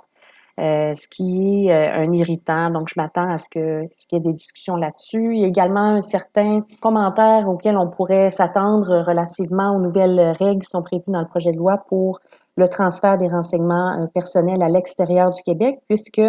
euh, 0.60 0.94
ce 0.96 1.08
qui 1.08 1.68
est 1.68 1.72
euh, 1.72 2.04
un 2.04 2.12
irritant. 2.12 2.72
Donc, 2.72 2.90
je 2.94 3.00
m'attends 3.00 3.30
à 3.30 3.38
ce 3.38 3.48
que 3.50 3.88
ce 3.92 4.06
qu'il 4.06 4.18
y 4.18 4.20
ait 4.20 4.30
des 4.30 4.34
discussions 4.34 4.76
là-dessus. 4.76 5.34
Il 5.34 5.40
y 5.40 5.46
a 5.46 5.48
également 5.48 5.96
un 5.96 6.02
certain 6.02 6.66
commentaire 6.82 7.48
auquel 7.48 7.78
on 7.78 7.90
pourrait 7.90 8.32
s'attendre 8.32 9.02
relativement 9.08 9.74
aux 9.74 9.80
nouvelles 9.80 10.34
règles 10.42 10.62
qui 10.62 10.70
sont 10.70 10.82
prévues 10.82 11.04
dans 11.08 11.22
le 11.22 11.28
projet 11.28 11.54
de 11.54 11.58
loi 11.58 11.78
pour 11.88 12.20
le 12.58 12.68
transfert 12.68 13.18
des 13.18 13.30
renseignements 13.30 14.02
euh, 14.02 14.08
personnels 14.08 14.62
à 14.62 14.68
l'extérieur 14.68 15.32
du 15.32 15.42
Québec, 15.42 15.80
puisque 15.88 16.22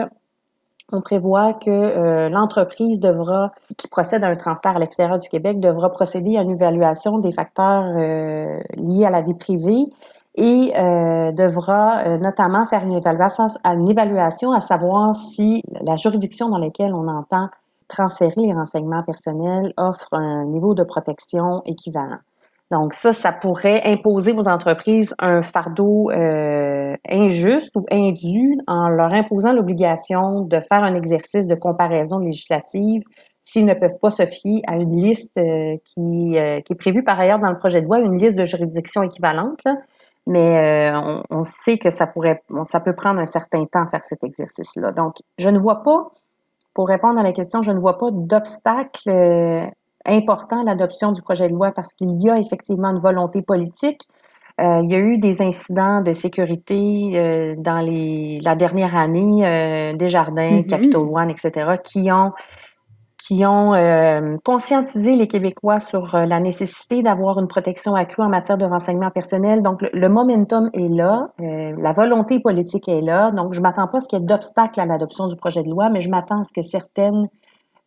on 0.93 1.01
prévoit 1.01 1.55
que 1.55 1.71
euh, 1.71 2.29
l'entreprise 2.29 3.01
devra, 3.01 3.53
qui 3.77 3.89
procède 3.89 4.23
à 4.25 4.29
un 4.29 4.35
transfert 4.35 4.77
à 4.77 4.79
l'extérieur 4.79 5.19
du 5.19 5.29
Québec, 5.29 5.59
devra 5.59 5.91
procéder 5.91 6.37
à 6.37 6.43
une 6.43 6.53
évaluation 6.53 7.19
des 7.19 7.33
facteurs 7.33 7.85
euh, 7.99 8.61
liés 8.77 9.07
à 9.07 9.11
la 9.11 9.23
vie 9.23 9.35
privée 9.35 9.87
et 10.35 10.73
euh, 10.77 11.33
devra 11.33 12.17
notamment 12.19 12.65
faire 12.65 12.85
une 12.85 12.95
évaluation, 12.95 13.49
une 13.65 13.91
évaluation 13.91 14.53
à 14.53 14.61
savoir 14.61 15.15
si 15.15 15.63
la 15.83 15.97
juridiction 15.97 16.49
dans 16.49 16.59
laquelle 16.59 16.95
on 16.95 17.09
entend 17.09 17.49
transférer 17.89 18.41
les 18.41 18.53
renseignements 18.55 19.03
personnels 19.03 19.75
offre 19.77 20.09
un 20.13 20.47
niveau 20.47 20.75
de 20.75 20.85
protection 20.85 21.63
équivalent. 21.67 22.19
Donc 22.73 22.95
ça, 22.95 23.13
ça 23.13 23.33
pourrait 23.33 23.83
imposer 23.85 24.33
aux 24.33 24.49
entreprises 24.49 25.15
un 25.19 25.43
fardeau 25.43 26.11
euh, 26.11 26.97
injuste 27.07 27.77
ou 27.77 27.85
indu 27.91 28.57
en 28.67 28.89
leur 28.89 29.13
imposant 29.13 29.53
l'obligation 29.53 30.41
de 30.41 30.59
faire 30.59 30.83
un 30.83 30.95
exercice 30.95 31.47
de 31.47 31.55
comparaison 31.55 32.19
législative 32.19 33.03
s'ils 33.45 33.67
ne 33.67 33.75
peuvent 33.75 33.99
pas 34.01 34.11
se 34.11 34.25
fier 34.25 34.63
à 34.67 34.77
une 34.77 34.97
liste 34.97 35.37
euh, 35.37 35.77
qui, 35.85 36.39
euh, 36.39 36.63
qui 36.63 36.73
est 36.73 36.77
prévue 36.77 37.05
par 37.05 37.21
ailleurs 37.21 37.41
dans 37.41 37.51
le 37.51 37.59
projet 37.59 37.83
de 37.83 37.87
loi, 37.87 37.99
une 37.99 38.17
liste 38.17 38.39
de 38.39 38.47
juridictions 38.47 39.03
équivalentes. 39.03 39.67
Mais 40.27 40.91
on, 40.95 41.25
on, 41.31 41.43
sait 41.43 41.79
que 41.79 41.91
ça 41.91 42.07
pourrait, 42.07 42.43
ça 42.65 42.79
peut 42.79 42.95
prendre 42.95 43.21
un 43.21 43.27
certain 43.27 43.65
temps 43.67 43.83
à 43.83 43.91
faire 43.91 44.05
cet 44.05 44.23
exercice-là. 44.23 44.93
Donc, 44.93 45.17
je 45.37 45.49
ne 45.49 45.59
vois 45.59 45.83
pas, 45.83 46.13
pour 46.75 46.87
répondre 46.87 47.19
à 47.19 47.25
la 47.25 47.33
question, 47.33 47.63
je 47.63 47.73
ne 47.73 47.81
vois 47.81 47.99
pas 47.99 48.11
d'obstacle 48.13 49.11
important 50.07 50.63
l'adoption 50.63 51.13
du 51.13 51.23
projet 51.23 51.49
de 51.49 51.55
loi 51.55 51.73
parce 51.73 51.95
qu'il 51.95 52.21
y 52.21 52.31
a 52.31 52.39
effectivement 52.39 52.91
une 52.91 52.99
volonté 52.99 53.43
politique. 53.43 54.09
Euh, 54.61 54.81
il 54.85 54.91
y 54.91 54.95
a 54.95 54.99
eu 54.99 55.19
des 55.19 55.41
incidents 55.41 56.03
de 56.03 56.13
sécurité 56.13 57.13
euh, 57.15 57.55
dans 57.57 57.79
les, 57.79 58.41
la 58.43 58.55
dernière 58.55 58.95
année, 58.97 59.47
euh, 59.47 59.95
Desjardins, 59.95 60.61
mm 60.61 60.67
Capital 60.67 61.01
One, 61.01 61.31
etc., 61.31 61.77
qui 61.83 62.13
ont 62.13 62.33
qui 63.17 63.47
ont 63.47 63.73
euh, 63.73 64.37
conscientisé 64.45 65.15
les 65.15 65.29
Québécois 65.29 65.79
sur 65.79 66.17
la 66.17 66.41
nécessité 66.41 67.05
d'avoir 67.05 67.39
une 67.39 67.47
protection 67.47 67.95
accrue 67.95 68.21
en 68.23 68.29
matière 68.29 68.59
de 68.59 68.65
renseignement 68.65 69.13
personnel. 69.13 69.63
Donc, 69.63 69.81
le, 69.81 70.09
momentum 70.09 70.71
est 70.75 70.89
là, 70.89 71.29
la 71.39 71.93
volonté 71.93 72.41
politique 72.41 72.89
est 72.89 73.01
là. 73.01 73.31
Donc, 73.31 73.53
je 73.53 73.61
m'attends 73.61 73.87
pas 73.87 73.99
à 73.99 74.01
ce 74.01 74.09
qu'il 74.09 74.19
y 74.19 74.23
ait 74.23 74.27
d'obstacles 74.27 74.81
à 74.81 74.87
l'adoption 74.87 75.29
du 75.29 75.37
projet 75.37 75.63
de 75.63 75.71
loi, 75.71 75.89
mais 75.89 76.01
je 76.01 76.11
m'attends 76.11 76.41
à 76.41 76.45
ce 76.45 76.53
que 76.53 76.63
certaines 76.63 77.29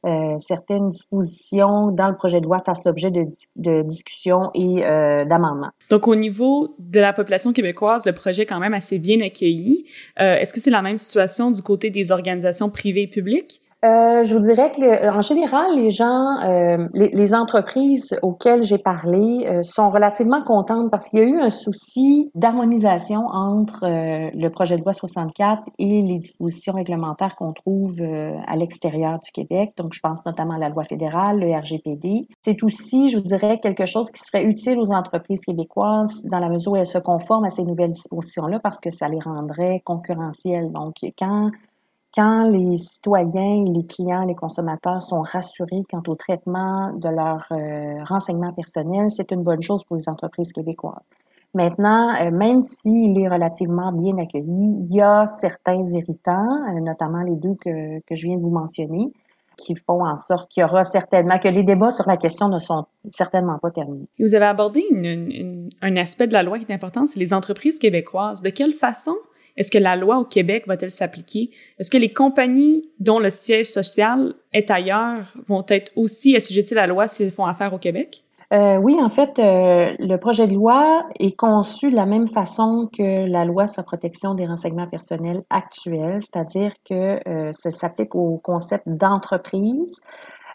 euh, 0.05 0.37
certaines 0.39 0.91
dispositions 0.91 1.91
dans 1.91 2.09
le 2.09 2.15
projet 2.15 2.39
de 2.39 2.45
loi 2.45 2.59
fassent 2.59 2.85
l'objet 2.85 3.11
de, 3.11 3.81
discussions 3.81 4.51
et 4.53 4.85
euh, 4.85 5.25
d'amendements. 5.25 5.71
Donc, 5.89 6.07
au 6.07 6.15
niveau 6.15 6.75
de 6.77 6.99
la 6.99 7.11
population 7.11 7.53
québécoise, 7.53 8.05
le 8.05 8.13
projet 8.13 8.43
est 8.43 8.45
quand 8.45 8.59
même 8.59 8.73
assez 8.73 8.99
bien 8.99 9.19
accueilli. 9.21 9.85
Euh, 10.19 10.35
Est-ce 10.35 10.53
que 10.53 10.59
c'est 10.59 10.69
la 10.69 10.81
même 10.81 10.97
situation 10.97 11.49
du 11.49 11.61
côté 11.61 11.89
des 11.89 12.11
organisations 12.11 12.69
privées 12.69 13.03
et 13.03 13.07
publiques? 13.07 13.61
Euh, 13.85 14.23
je 14.23 14.33
vous 14.33 14.41
dirais 14.41 14.71
que, 14.71 15.15
en 15.15 15.21
général, 15.21 15.75
les 15.75 15.91
gens, 15.91 16.39
euh, 16.43 16.87
les, 16.93 17.35
entreprises 17.35 18.17
auxquelles 18.23 18.63
j'ai 18.63 18.79
parlé 18.79 19.45
euh, 19.45 19.61
sont 19.61 19.89
relativement 19.89 20.41
contentes 20.43 20.89
parce 20.89 21.07
qu'il 21.07 21.19
y 21.19 21.21
a 21.21 21.25
eu 21.25 21.39
un 21.39 21.51
souci 21.51 22.31
d'harmonisation 22.33 23.27
entre 23.27 23.85
le 23.85 24.49
projet 24.49 24.77
de 24.77 24.81
loi 24.81 24.93
64 24.93 25.63
et 25.77 26.01
les 26.01 26.17
dispositions 26.17 26.73
réglementaires 26.73 27.35
qu'on 27.35 27.53
trouve 27.53 28.01
à 28.47 28.55
l'extérieur 28.55 29.19
du 29.19 29.31
Québec. 29.31 29.73
Donc, 29.77 29.93
je 29.93 29.99
pense 29.99 30.25
notamment 30.25 30.55
à 30.55 30.59
la 30.59 30.69
loi 30.69 30.83
fédérale, 30.83 31.39
le 31.39 31.53
RGPD. 31.53 32.27
C'est 32.43 32.63
aussi, 32.63 33.09
je 33.09 33.17
vous 33.17 33.23
dirais, 33.23 33.59
quelque 33.59 33.85
chose 33.85 34.09
qui 34.11 34.21
serait 34.21 34.45
utile 34.45 34.79
aux 34.79 34.91
entreprises 34.91 35.41
québécoises 35.41 36.23
dans 36.25 36.39
la 36.39 36.49
mesure 36.49 36.71
où 36.71 36.75
elles 36.75 36.85
se 36.85 36.97
conforment 36.97 37.45
à 37.45 37.51
ces 37.51 37.63
nouvelles 37.63 37.91
dispositions-là 37.91 38.59
parce 38.59 38.79
que 38.79 38.89
ça 38.89 39.07
les 39.09 39.19
rendrait 39.19 39.81
concurrentielles. 39.83 40.71
Donc, 40.71 40.95
quand 41.19 41.51
quand 42.15 42.43
les 42.49 42.77
citoyens, 42.77 43.65
les 43.65 43.85
clients, 43.85 44.25
les 44.25 44.35
consommateurs 44.35 45.03
sont 45.03 45.21
rassurés 45.21 45.83
quant 45.89 46.01
au 46.07 46.15
traitement 46.15 46.93
de 46.93 47.09
leurs 47.09 47.45
euh, 47.51 48.03
renseignements 48.05 48.53
personnels, 48.53 49.11
c'est 49.11 49.31
une 49.31 49.43
bonne 49.43 49.61
chose 49.61 49.83
pour 49.83 49.97
les 49.97 50.07
entreprises 50.07 50.53
québécoises. 50.53 51.09
Maintenant, 51.53 52.15
euh, 52.15 52.31
même 52.31 52.61
s'il 52.61 53.19
est 53.19 53.27
relativement 53.27 53.91
bien 53.91 54.17
accueilli, 54.17 54.77
il 54.79 54.95
y 54.95 55.01
a 55.01 55.25
certains 55.27 55.81
irritants, 55.81 56.47
euh, 56.69 56.79
notamment 56.79 57.21
les 57.21 57.35
deux 57.35 57.53
que, 57.61 57.99
que 58.05 58.15
je 58.15 58.27
viens 58.27 58.37
de 58.37 58.41
vous 58.41 58.51
mentionner, 58.51 59.11
qui 59.57 59.75
font 59.75 60.05
en 60.05 60.15
sorte 60.15 60.49
qu'il 60.51 60.61
y 60.61 60.63
aura 60.63 60.83
certainement 60.83 61.39
que 61.39 61.47
les 61.47 61.63
débats 61.63 61.91
sur 61.91 62.07
la 62.07 62.17
question 62.17 62.49
ne 62.49 62.59
sont 62.59 62.85
certainement 63.07 63.57
pas 63.61 63.71
terminés. 63.71 64.07
Vous 64.19 64.35
avez 64.35 64.45
abordé 64.45 64.83
un 65.81 65.95
aspect 65.95 66.27
de 66.27 66.33
la 66.33 66.43
loi 66.43 66.59
qui 66.59 66.65
est 66.65 66.73
important, 66.73 67.05
c'est 67.05 67.19
les 67.19 67.33
entreprises 67.33 67.79
québécoises. 67.79 68.41
De 68.41 68.49
quelle 68.49 68.73
façon 68.73 69.15
est-ce 69.57 69.71
que 69.71 69.77
la 69.77 69.95
loi 69.95 70.17
au 70.17 70.25
Québec 70.25 70.65
va-t-elle 70.67 70.91
s'appliquer? 70.91 71.51
Est-ce 71.79 71.89
que 71.89 71.97
les 71.97 72.13
compagnies 72.13 72.89
dont 72.99 73.19
le 73.19 73.29
siège 73.29 73.67
social 73.67 74.33
est 74.53 74.69
ailleurs 74.69 75.33
vont 75.47 75.65
être 75.69 75.91
aussi 75.95 76.35
assujetties 76.35 76.73
à 76.73 76.77
la 76.77 76.87
loi 76.87 77.07
s'ils 77.07 77.31
font 77.31 77.45
affaire 77.45 77.73
au 77.73 77.77
Québec? 77.77 78.25
Euh, 78.53 78.77
oui, 78.77 78.97
en 79.01 79.09
fait, 79.09 79.39
euh, 79.39 79.93
le 79.99 80.17
projet 80.17 80.47
de 80.47 80.53
loi 80.53 81.03
est 81.19 81.35
conçu 81.35 81.89
de 81.89 81.95
la 81.95 82.05
même 82.05 82.27
façon 82.27 82.89
que 82.95 83.27
la 83.27 83.43
loi 83.43 83.67
sur 83.67 83.81
la 83.81 83.85
protection 83.85 84.35
des 84.35 84.45
renseignements 84.45 84.87
personnels 84.87 85.43
actuelle, 85.49 86.21
c'est-à-dire 86.21 86.71
que 86.87 87.19
euh, 87.27 87.51
ça 87.53 87.71
s'applique 87.71 88.13
au 88.13 88.37
concept 88.37 88.87
d'entreprise. 88.87 89.99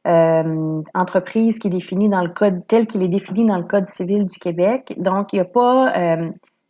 entreprise 0.04 1.58
qui 1.58 1.66
est 1.66 1.70
définie 1.70 2.08
dans 2.08 2.22
le 2.22 2.30
code 2.30 2.66
tel 2.68 2.86
qu'il 2.86 3.02
est 3.02 3.08
défini 3.08 3.44
dans 3.44 3.58
le 3.58 3.64
code 3.64 3.86
civil 3.86 4.24
du 4.24 4.38
Québec. 4.38 4.94
Donc, 4.96 5.32
il 5.32 5.36
n'y 5.36 5.40
a 5.40 5.44
pas 5.44 5.92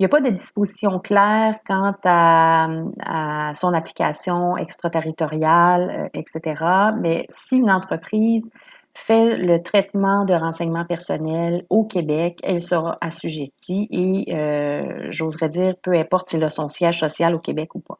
il 0.00 0.04
n'y 0.04 0.06
a 0.06 0.08
pas 0.08 0.22
de 0.22 0.30
disposition 0.30 0.98
claire 0.98 1.56
quant 1.66 1.94
à, 2.04 3.52
son 3.54 3.74
application 3.74 4.56
extraterritoriale, 4.56 5.90
euh, 6.14 6.18
etc. 6.18 6.64
Mais 6.98 7.26
si 7.28 7.58
une 7.58 7.70
entreprise 7.70 8.50
fait 8.94 9.36
le 9.36 9.62
traitement 9.62 10.24
de 10.24 10.32
renseignements 10.32 10.86
personnels 10.86 11.66
au 11.68 11.84
Québec, 11.84 12.38
elle 12.42 12.62
sera 12.62 12.96
assujettie 13.02 13.88
et, 13.90 14.34
euh, 14.34 15.08
j'oserais 15.10 15.50
dire, 15.50 15.74
peu 15.82 15.92
importe 15.92 16.30
s'il 16.30 16.42
a 16.44 16.48
son 16.48 16.70
siège 16.70 16.98
social 16.98 17.34
au 17.34 17.38
Québec 17.38 17.74
ou 17.74 17.80
pas. 17.80 17.98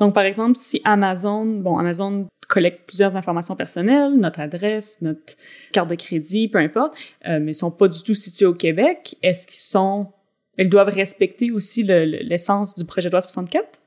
Donc, 0.00 0.14
par 0.14 0.24
exemple, 0.24 0.56
si 0.56 0.80
Amazon, 0.84 1.44
bon, 1.46 1.78
Amazon 1.78 2.26
collecte 2.48 2.88
plusieurs 2.88 3.14
informations 3.14 3.54
personnelles, 3.54 4.16
notre 4.16 4.40
adresse, 4.40 5.00
notre 5.00 5.34
carte 5.72 5.90
de 5.90 5.94
crédit, 5.94 6.48
peu 6.48 6.58
importe, 6.58 6.96
euh, 7.28 7.38
mais 7.40 7.52
ils 7.52 7.54
sont 7.54 7.70
pas 7.70 7.86
du 7.86 8.02
tout 8.02 8.16
situés 8.16 8.46
au 8.46 8.54
Québec, 8.54 9.16
est-ce 9.22 9.46
qu'ils 9.46 9.60
sont 9.60 10.08
elles 10.56 10.68
doivent 10.68 10.92
respecter 10.92 11.50
aussi 11.50 11.82
l'essence 11.82 12.74
du 12.74 12.84
projet 12.84 13.08
de 13.08 13.12
loi 13.12 13.20
64? 13.20 13.80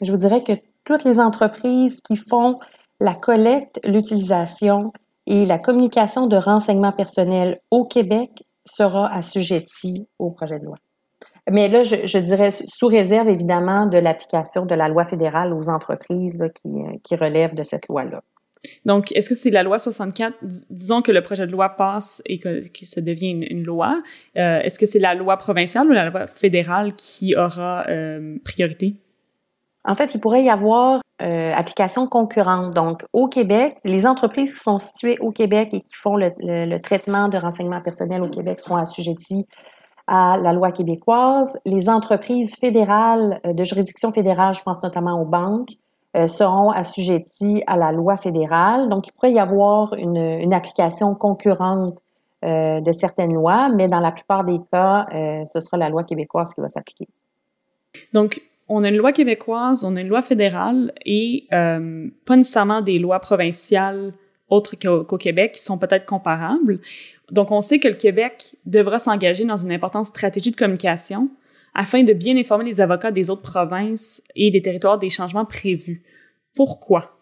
Je 0.00 0.10
vous 0.10 0.18
dirais 0.18 0.42
que 0.42 0.52
toutes 0.84 1.04
les 1.04 1.20
entreprises 1.20 2.00
qui 2.00 2.16
font 2.16 2.58
la 3.00 3.14
collecte, 3.14 3.80
l'utilisation 3.84 4.92
et 5.26 5.44
la 5.44 5.58
communication 5.58 6.26
de 6.26 6.36
renseignements 6.36 6.92
personnels 6.92 7.58
au 7.70 7.84
Québec 7.84 8.30
sera 8.64 9.12
assujettie 9.12 10.08
au 10.18 10.30
projet 10.30 10.58
de 10.58 10.64
loi. 10.64 10.76
Mais 11.50 11.68
là, 11.68 11.82
je, 11.82 12.18
dirais 12.18 12.50
sous 12.52 12.86
réserve 12.86 13.28
évidemment 13.28 13.86
de 13.86 13.98
l'application 13.98 14.64
de 14.64 14.74
la 14.74 14.88
loi 14.88 15.04
fédérale 15.04 15.52
aux 15.52 15.68
entreprises 15.68 16.44
qui, 16.54 16.84
qui 17.02 17.16
relèvent 17.16 17.54
de 17.54 17.64
cette 17.64 17.88
loi-là. 17.88 18.22
Donc, 18.84 19.12
est-ce 19.12 19.28
que 19.28 19.34
c'est 19.34 19.50
la 19.50 19.62
loi 19.62 19.78
64, 19.78 20.36
disons 20.70 21.02
que 21.02 21.12
le 21.12 21.22
projet 21.22 21.46
de 21.46 21.52
loi 21.52 21.70
passe 21.70 22.22
et 22.26 22.38
que, 22.38 22.66
que 22.68 22.86
ça 22.86 23.00
devient 23.00 23.30
une, 23.30 23.64
loi, 23.64 24.02
euh, 24.36 24.60
est-ce 24.60 24.78
que 24.78 24.86
c'est 24.86 24.98
la 24.98 25.14
loi 25.14 25.36
provinciale 25.36 25.88
ou 25.88 25.92
la 25.92 26.08
loi 26.08 26.26
fédérale 26.26 26.94
qui 26.94 27.34
aura 27.36 27.84
euh, 27.88 28.38
priorité? 28.44 28.96
En 29.84 29.96
fait, 29.96 30.14
il 30.14 30.20
pourrait 30.20 30.44
y 30.44 30.50
avoir 30.50 31.00
euh, 31.22 31.52
application 31.52 32.06
concurrente. 32.06 32.72
Donc, 32.72 33.04
au 33.12 33.26
Québec, 33.26 33.78
les 33.84 34.06
entreprises 34.06 34.52
qui 34.54 34.60
sont 34.60 34.78
situées 34.78 35.18
au 35.18 35.32
Québec 35.32 35.70
et 35.72 35.80
qui 35.80 35.94
font 35.94 36.16
le, 36.16 36.30
le 36.38 36.78
traitement 36.78 37.28
de 37.28 37.38
renseignements 37.38 37.82
personnels 37.82 38.22
au 38.22 38.28
Québec 38.28 38.60
seront 38.60 38.76
assujetties 38.76 39.46
à 40.06 40.36
la 40.40 40.52
loi 40.52 40.70
québécoise. 40.70 41.58
Les 41.64 41.88
entreprises 41.88 42.56
fédérales 42.56 43.40
de 43.44 43.64
juridiction 43.64 44.12
fédérale, 44.12 44.54
je 44.54 44.62
pense 44.62 44.82
notamment 44.82 45.20
aux 45.20 45.24
banques, 45.24 45.70
euh, 46.14 46.26
seront 46.26 46.70
assujettis 46.70 47.62
à 47.66 47.78
la 47.78 47.90
loi 47.90 48.18
fédérale. 48.18 48.90
Donc, 48.90 49.08
il 49.08 49.12
pourrait 49.12 49.32
y 49.32 49.38
avoir 49.38 49.94
une, 49.94 50.52
application 50.52 51.14
concurrente 51.14 51.98
euh, 52.44 52.80
de 52.80 52.92
certaines 52.92 53.32
lois, 53.32 53.70
mais 53.70 53.88
dans 53.88 54.00
la 54.00 54.12
plupart 54.12 54.44
des 54.44 54.58
cas, 54.70 55.06
euh, 55.14 55.42
ce 55.46 55.60
sera 55.60 55.78
la 55.78 55.88
loi 55.88 56.04
québécoise 56.04 56.52
qui 56.52 56.60
va 56.60 56.68
s'appliquer. 56.68 57.08
Donc, 58.12 58.42
on 58.68 58.84
a 58.84 58.90
une 58.90 58.96
loi 58.96 59.12
québécoise, 59.12 59.84
on 59.84 59.96
a 59.96 60.02
une 60.02 60.08
loi 60.08 60.20
fédérale 60.20 60.92
et 61.06 61.46
pas 61.50 62.36
nécessairement 62.36 62.82
des 62.82 62.98
lois 62.98 63.18
provinciales 63.18 64.12
autres 64.50 64.76
qu'au 64.76 65.16
Québec 65.16 65.52
qui 65.52 65.62
sont 65.62 65.78
peut-être 65.78 66.04
comparables. 66.04 66.80
Donc, 67.30 67.50
on 67.50 67.62
sait 67.62 67.78
que 67.78 67.88
le 67.88 67.94
Québec 67.94 68.54
devra 68.66 68.98
s'engager 68.98 69.46
dans 69.46 69.56
une 69.56 69.72
importante 69.72 70.06
stratégie 70.06 70.50
de 70.50 70.56
communication 70.56 71.30
afin 71.74 72.02
de 72.02 72.12
bien 72.12 72.36
informer 72.36 72.64
les 72.64 72.80
avocats 72.80 73.10
des 73.10 73.30
autres 73.30 73.42
provinces 73.42 74.22
et 74.34 74.50
des 74.50 74.62
territoires 74.62 74.98
des 74.98 75.08
changements 75.08 75.44
prévus. 75.44 76.02
Pourquoi? 76.54 77.16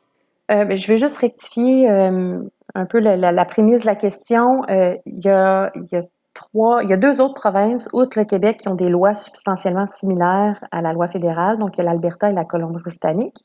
Euh, 0.50 0.64
ben, 0.64 0.76
je 0.76 0.86
vais 0.88 0.96
juste 0.96 1.18
rectifier 1.18 1.88
euh, 1.88 2.40
un 2.74 2.86
peu 2.86 2.98
la, 2.98 3.44
prémisse 3.44 3.82
de 3.82 3.86
la 3.86 3.94
question. 3.94 4.64
Euh, 4.68 4.96
il, 5.06 5.24
y 5.24 5.28
a, 5.28 5.70
il 5.74 5.88
y 5.92 6.92
a 6.92 6.96
deux 6.96 7.20
autres 7.20 7.34
provinces, 7.34 7.88
outre 7.92 8.18
le 8.18 8.24
Québec, 8.24 8.58
qui 8.58 8.68
ont 8.68 8.74
des 8.74 8.88
lois 8.88 9.14
substantiellement 9.14 9.86
similaires 9.86 10.64
à 10.72 10.82
la 10.82 10.92
loi 10.92 11.06
fédérale. 11.06 11.58
Donc, 11.58 11.76
il 11.76 11.78
y 11.78 11.80
a 11.82 11.84
l'Alberta 11.84 12.30
et 12.30 12.34
la 12.34 12.44
Colombie-Britannique. 12.44 13.44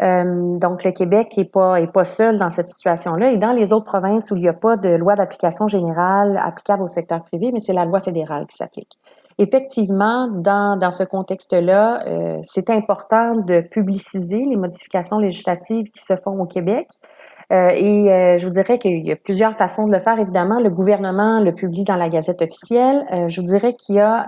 Euh, 0.00 0.58
donc, 0.58 0.84
le 0.84 0.90
Québec 0.90 1.34
n'est 1.36 1.44
pas, 1.44 1.80
est 1.80 1.92
pas 1.92 2.04
seul 2.04 2.38
dans 2.38 2.50
cette 2.50 2.68
situation-là. 2.68 3.30
Et 3.30 3.36
dans 3.36 3.52
les 3.52 3.72
autres 3.72 3.84
provinces 3.84 4.30
où 4.30 4.36
il 4.36 4.42
n'y 4.42 4.48
a 4.48 4.54
pas 4.54 4.76
de 4.76 4.88
loi 4.88 5.14
d'application 5.14 5.68
générale 5.68 6.40
applicable 6.42 6.82
au 6.82 6.88
secteur 6.88 7.22
privé, 7.22 7.50
mais 7.52 7.60
c'est 7.60 7.74
la 7.74 7.84
loi 7.84 8.00
fédérale 8.00 8.46
qui 8.46 8.56
s'applique. 8.56 8.98
Effectivement, 9.38 10.28
dans, 10.28 10.76
dans 10.76 10.90
ce 10.90 11.04
contexte-là, 11.04 12.06
euh, 12.06 12.38
c'est 12.42 12.70
important 12.70 13.36
de 13.36 13.60
publiciser 13.60 14.44
les 14.44 14.56
modifications 14.56 15.18
législatives 15.18 15.90
qui 15.90 16.02
se 16.02 16.16
font 16.16 16.38
au 16.38 16.46
Québec. 16.46 16.88
Euh, 17.52 17.68
et 17.76 18.10
euh, 18.10 18.36
je 18.38 18.46
vous 18.46 18.52
dirais 18.52 18.78
qu'il 18.78 19.06
y 19.06 19.12
a 19.12 19.16
plusieurs 19.16 19.54
façons 19.54 19.84
de 19.84 19.92
le 19.92 19.98
faire. 19.98 20.18
Évidemment, 20.18 20.58
le 20.58 20.70
gouvernement 20.70 21.40
le 21.40 21.52
publie 21.52 21.84
dans 21.84 21.96
la 21.96 22.08
Gazette 22.08 22.40
officielle. 22.40 23.04
Euh, 23.12 23.28
je 23.28 23.40
vous 23.40 23.46
dirais 23.46 23.74
qu'il 23.74 23.96
y 23.96 24.00
a 24.00 24.26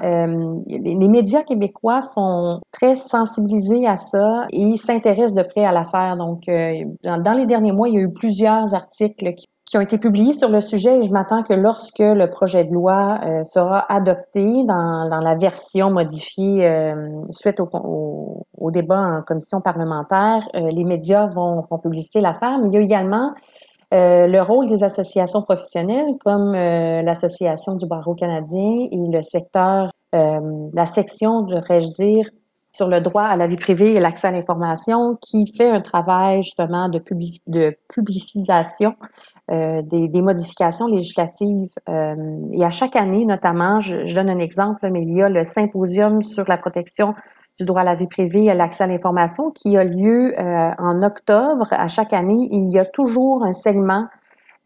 les, 0.67 0.95
les, 0.95 1.09
médias 1.09 1.43
québécois 1.43 2.03
sont 2.03 2.61
très 2.71 2.97
sensibilisés 2.97 3.87
à 3.87 3.97
ça 3.97 4.47
et 4.51 4.77
s'intéressent 4.77 5.35
de 5.35 5.43
près 5.43 5.65
à 5.65 5.73
l'affaire. 5.73 6.17
Donc, 6.17 6.43
dans, 7.03 7.23
dans, 7.23 7.33
les 7.33 7.47
derniers 7.47 7.73
mois, 7.73 7.89
il 7.89 7.95
y 7.95 7.99
a 7.99 8.01
eu 8.01 8.13
plusieurs 8.13 8.75
articles 8.75 9.35
qui 9.35 9.47
qui 9.67 9.79
ont 9.79 9.81
été 9.81 9.97
publiés 9.99 10.35
sur 10.35 10.51
le 10.51 10.61
sujet 10.61 10.99
et 10.99 11.03
je 11.03 11.11
m'attends 11.11 11.43
que 11.43 11.55
lorsque 11.55 11.99
le 11.99 12.27
projet 12.27 12.65
de 12.65 12.75
loi 12.75 13.19
euh, 13.25 13.45
sera 13.45 13.91
adopté 13.91 14.45
dans, 14.65 15.09
dans, 15.09 15.21
la 15.21 15.37
version 15.37 15.91
modifiée 15.91 16.67
euh, 16.67 16.95
suite 17.31 17.61
au, 17.61 18.47
au, 18.59 18.71
débat 18.71 18.99
en 18.99 19.23
commission 19.23 19.63
parlementaire, 19.63 20.47
euh, 20.55 20.69
les 20.71 20.85
médias 20.85 21.27
vont, 21.27 21.63
vont 21.71 21.79
publier 21.79 22.21
l'affaire, 22.21 22.59
mais 22.59 22.69
il 22.69 22.75
y 22.75 22.77
a 22.77 22.81
également 22.81 23.33
le 23.97 24.41
rôle 24.41 24.67
des 24.69 24.83
associations 24.83 25.43
professionnelles 25.43 26.17
comme 26.25 26.53
l'Association 26.53 27.75
du 27.75 27.87
barreau 27.87 28.17
canadien 28.17 28.89
et 28.91 28.99
le 29.09 29.23
secteur, 29.23 29.93
la 30.13 30.87
section, 30.87 31.43
devrais-je 31.43 31.93
dire, 31.93 32.29
sur 32.75 32.89
le 32.89 33.01
droit 33.01 33.23
à 33.23 33.37
la 33.37 33.47
vie 33.47 33.57
privée 33.57 33.95
et 33.95 34.01
l'accès 34.01 34.27
à 34.27 34.31
l'information 34.33 35.17
qui 35.21 35.47
fait 35.57 35.71
un 35.71 35.81
travail 35.81 36.43
justement 36.43 36.89
de, 36.89 37.01
de 37.47 37.77
publicisation 37.89 38.97
euh, 39.53 39.81
des, 39.83 40.09
des, 40.09 40.23
modifications 40.23 40.89
législatives. 40.89 41.71
Euh, 41.89 42.17
et 42.53 42.65
à 42.65 42.71
chaque 42.71 42.97
année, 42.97 43.25
notamment, 43.27 43.81
je, 43.81 44.07
je, 44.07 44.15
donne 44.17 44.29
un 44.29 44.41
exemple, 44.41 44.91
mais 44.91 45.03
il 45.03 45.15
y 45.15 45.23
a 45.23 45.29
le 45.29 45.45
symposium 45.45 46.21
sur 46.21 46.45
la 46.49 46.57
protection 46.57 47.13
du 47.61 47.65
droit 47.65 47.83
à 47.83 47.85
la 47.85 47.95
vie 47.95 48.09
privée 48.09 48.47
et 48.47 48.55
l'accès 48.55 48.83
à 48.83 48.87
l'information 48.89 49.53
qui 49.53 49.77
a 49.77 49.85
lieu 49.85 50.33
euh, 50.37 50.71
en 50.79 51.01
octobre. 51.05 51.69
À 51.71 51.87
chaque 51.87 52.13
année, 52.13 52.49
il 52.51 52.73
y 52.73 52.79
a 52.81 52.85
toujours 52.85 53.45
un 53.45 53.53
segment 53.53 54.09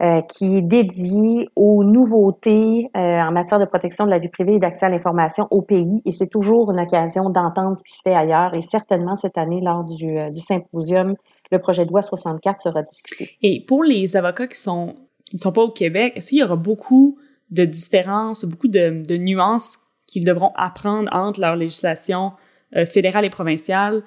euh, 0.02 0.20
qui 0.22 0.56
est 0.56 0.62
dédié 0.62 1.48
aux 1.56 1.82
nouveautés 1.84 2.90
euh, 2.96 3.00
en 3.00 3.32
matière 3.32 3.58
de 3.58 3.64
protection 3.64 4.04
de 4.04 4.10
la 4.10 4.18
vie 4.18 4.28
privée 4.28 4.54
et 4.54 4.58
d'accès 4.58 4.86
à 4.86 4.88
l'information 4.88 5.46
au 5.50 5.62
pays. 5.62 6.02
Et 6.04 6.12
c'est 6.12 6.28
toujours 6.28 6.70
une 6.70 6.80
occasion 6.80 7.30
d'entendre 7.30 7.76
ce 7.78 7.84
qui 7.84 7.96
se 7.96 8.02
fait 8.04 8.14
ailleurs. 8.14 8.54
Et 8.54 8.62
certainement 8.62 9.16
cette 9.16 9.38
année, 9.38 9.60
lors 9.60 9.84
du, 9.84 10.16
du 10.32 10.40
symposium 10.40 11.14
le 11.50 11.58
projet 11.58 11.84
de 11.84 11.90
loi 11.90 12.02
64 12.02 12.60
sera 12.60 12.82
discuté. 12.82 13.30
Et 13.42 13.64
pour 13.66 13.84
les 13.84 14.16
avocats 14.16 14.46
qui 14.46 14.58
ne 14.68 15.38
sont 15.38 15.52
pas 15.52 15.62
au 15.62 15.70
Québec, 15.70 16.12
est-ce 16.16 16.30
qu'il 16.30 16.38
y 16.38 16.42
aura 16.42 16.56
beaucoup 16.56 17.18
de 17.50 17.64
différences, 17.64 18.44
beaucoup 18.44 18.68
de, 18.68 19.16
nuances 19.16 19.78
qu'ils 20.06 20.24
devront 20.24 20.52
apprendre 20.56 21.08
entre 21.12 21.40
leur 21.40 21.56
législation 21.56 22.32
euh, 22.76 22.86
fédérale 22.86 23.24
et 23.24 23.30
provinciale 23.30 24.02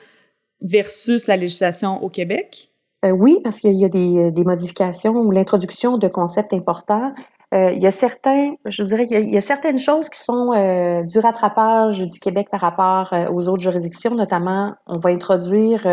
versus 0.61 1.27
la 1.27 1.37
législation 1.37 2.03
au 2.03 2.09
Québec? 2.09 2.70
Euh, 3.03 3.11
oui, 3.11 3.39
parce 3.43 3.59
qu'il 3.59 3.73
y 3.73 3.85
a 3.85 3.89
des, 3.89 4.31
des 4.31 4.43
modifications 4.43 5.13
ou 5.13 5.31
l'introduction 5.31 5.97
de 5.97 6.07
concepts 6.07 6.53
importants. 6.53 7.13
Euh, 7.53 7.71
il 7.73 7.83
y 7.83 7.87
a 7.87 7.91
certains, 7.91 8.53
je 8.65 8.83
dirais 8.83 9.05
qu'il 9.05 9.27
y, 9.27 9.37
a 9.37 9.41
certaines 9.41 9.77
choses 9.77 10.07
qui 10.07 10.19
sont 10.19 10.53
euh, 10.55 11.03
du 11.03 11.19
rattrapage 11.19 11.99
du 11.99 12.17
Québec 12.17 12.47
par 12.49 12.61
rapport 12.61 13.11
euh, 13.11 13.27
aux 13.29 13.49
autres 13.49 13.61
juridictions, 13.61 14.15
notamment 14.15 14.75
on 14.87 14.97
va 14.97 15.09
introduire 15.09 15.85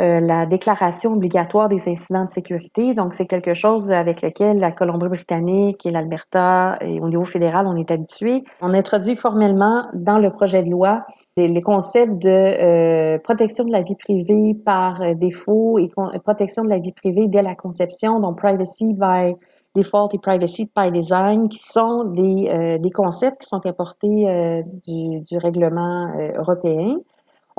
euh, 0.00 0.20
la 0.20 0.46
déclaration 0.46 1.14
obligatoire 1.14 1.68
des 1.68 1.88
incidents 1.88 2.24
de 2.24 2.30
sécurité. 2.30 2.94
Donc, 2.94 3.14
c'est 3.14 3.26
quelque 3.26 3.52
chose 3.52 3.90
avec 3.90 4.22
lequel 4.22 4.60
la 4.60 4.70
Colombie-Britannique 4.70 5.84
et 5.86 5.90
l'Alberta 5.90 6.76
et 6.80 7.00
au 7.00 7.08
niveau 7.08 7.24
fédéral, 7.24 7.66
on 7.66 7.74
est 7.74 7.90
habitué. 7.90 8.44
On 8.60 8.74
introduit 8.74 9.16
formellement 9.16 9.86
dans 9.94 10.18
le 10.18 10.30
projet 10.30 10.62
de 10.62 10.70
loi 10.70 11.04
les, 11.36 11.62
concepts 11.62 12.18
de 12.22 12.28
euh, 12.28 13.18
protection 13.18 13.64
de 13.64 13.72
la 13.72 13.82
vie 13.82 13.96
privée 13.96 14.54
par 14.54 15.02
euh, 15.02 15.14
défaut 15.14 15.78
et 15.78 15.88
protection 16.22 16.64
de 16.64 16.68
la 16.68 16.78
vie 16.78 16.92
privée 16.92 17.26
dès 17.26 17.42
la 17.42 17.56
conception, 17.56 18.20
donc 18.20 18.38
privacy 18.38 18.94
by 18.94 19.34
default 19.74 20.10
et 20.14 20.18
privacy 20.18 20.70
by 20.76 20.92
design, 20.92 21.48
qui 21.48 21.58
sont 21.58 22.04
des, 22.04 22.78
des 22.80 22.90
concepts 22.90 23.42
qui 23.42 23.48
sont 23.48 23.64
importés 23.66 24.62
du, 24.86 25.20
du, 25.20 25.38
règlement 25.38 26.08
européen. 26.36 26.96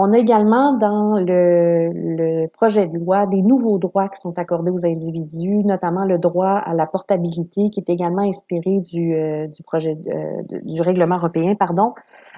On 0.01 0.13
a 0.13 0.17
également 0.17 0.77
dans 0.77 1.19
le, 1.19 1.91
le, 1.93 2.47
projet 2.47 2.87
de 2.87 2.97
loi 2.97 3.27
des 3.27 3.41
nouveaux 3.41 3.77
droits 3.79 4.07
qui 4.07 4.21
sont 4.21 4.39
accordés 4.39 4.71
aux 4.71 4.85
individus, 4.85 5.61
notamment 5.65 6.05
le 6.05 6.17
droit 6.17 6.53
à 6.53 6.73
la 6.73 6.87
portabilité 6.87 7.69
qui 7.69 7.81
est 7.81 7.89
également 7.89 8.21
inspiré 8.21 8.79
du, 8.79 9.13
euh, 9.13 9.47
du 9.47 9.61
projet 9.61 9.97
du 9.97 10.81
règlement 10.81 11.17
européen, 11.17 11.53
pardon. 11.55 11.95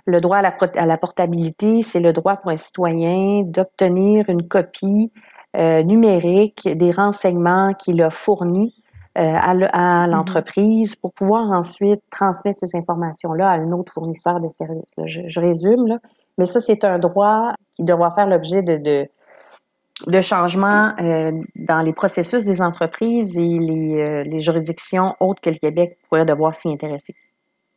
Le 0.07 0.19
droit 0.21 0.37
à 0.37 0.41
la, 0.41 0.55
à 0.75 0.87
la 0.87 0.97
portabilité, 0.97 1.83
c'est 1.83 1.99
le 1.99 2.13
droit 2.13 2.37
pour 2.37 2.49
un 2.49 2.57
citoyen 2.57 3.43
d'obtenir 3.43 4.27
une 4.27 4.47
copie 4.47 5.11
euh, 5.55 5.83
numérique 5.83 6.67
des 6.67 6.89
renseignements 6.89 7.75
qu'il 7.75 8.01
a 8.01 8.09
fournis 8.09 8.73
euh, 9.19 9.35
à 9.35 9.53
mm-hmm. 9.53 10.09
l'entreprise 10.09 10.95
pour 10.95 11.13
pouvoir 11.13 11.51
ensuite 11.51 12.01
transmettre 12.09 12.61
ces 12.61 12.75
informations-là 12.75 13.49
à 13.49 13.59
un 13.59 13.71
autre 13.71 13.93
fournisseur 13.93 14.39
de 14.39 14.47
services. 14.47 14.95
Je, 15.05 15.21
je 15.27 15.39
résume, 15.39 15.85
là. 15.85 15.99
Mais 16.37 16.45
ça, 16.45 16.59
c'est 16.59 16.83
un 16.83 16.99
droit 16.99 17.53
qui 17.75 17.83
devra 17.83 18.11
faire 18.13 18.27
l'objet 18.27 18.63
de, 18.63 19.07
de, 20.07 20.21
changements 20.21 20.93
euh, 20.99 21.31
dans 21.55 21.81
les 21.81 21.93
processus 21.93 22.45
des 22.45 22.61
entreprises 22.61 23.37
et 23.37 23.59
les, 23.59 23.97
euh, 23.97 24.23
les, 24.23 24.41
juridictions 24.41 25.15
autres 25.19 25.41
que 25.41 25.49
le 25.49 25.57
Québec 25.57 25.97
pourraient 26.07 26.25
devoir 26.25 26.55
s'y 26.55 26.69
intéresser. 26.69 27.13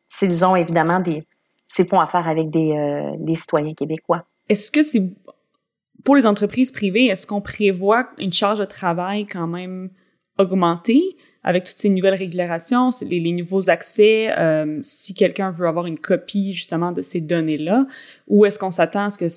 S'ils 0.08 0.44
ont 0.44 0.56
évidemment 0.56 1.00
des, 1.00 1.20
ces 1.66 1.84
points 1.84 2.04
à 2.04 2.06
faire 2.06 2.28
avec 2.28 2.50
des, 2.50 2.72
euh, 2.72 3.16
des 3.18 3.34
citoyens 3.34 3.74
québécois. 3.74 4.24
Est-ce 4.48 4.70
que 4.70 4.82
c'est 4.82 5.02
pour 6.04 6.16
les 6.16 6.26
entreprises 6.26 6.70
privées, 6.70 7.06
est-ce 7.06 7.26
qu'on 7.26 7.40
prévoit 7.40 8.08
une 8.18 8.32
charge 8.32 8.58
de 8.58 8.64
travail 8.64 9.26
quand 9.26 9.46
même 9.46 9.90
augmentée? 10.38 11.16
Avec 11.44 11.64
toutes 11.64 11.76
ces 11.76 11.90
nouvelles 11.90 12.14
régulations, 12.14 12.90
les, 13.02 13.32
nouveaux 13.32 13.68
accès, 13.68 14.32
euh, 14.36 14.80
si 14.82 15.12
quelqu'un 15.12 15.50
veut 15.50 15.68
avoir 15.68 15.86
une 15.86 15.98
copie 15.98 16.54
justement 16.54 16.90
de 16.90 17.02
ces 17.02 17.20
données-là, 17.20 17.84
ou 18.28 18.46
est-ce 18.46 18.58
qu'on 18.58 18.70
s'attend 18.70 19.04
à 19.04 19.10
ce 19.10 19.18
que 19.18 19.28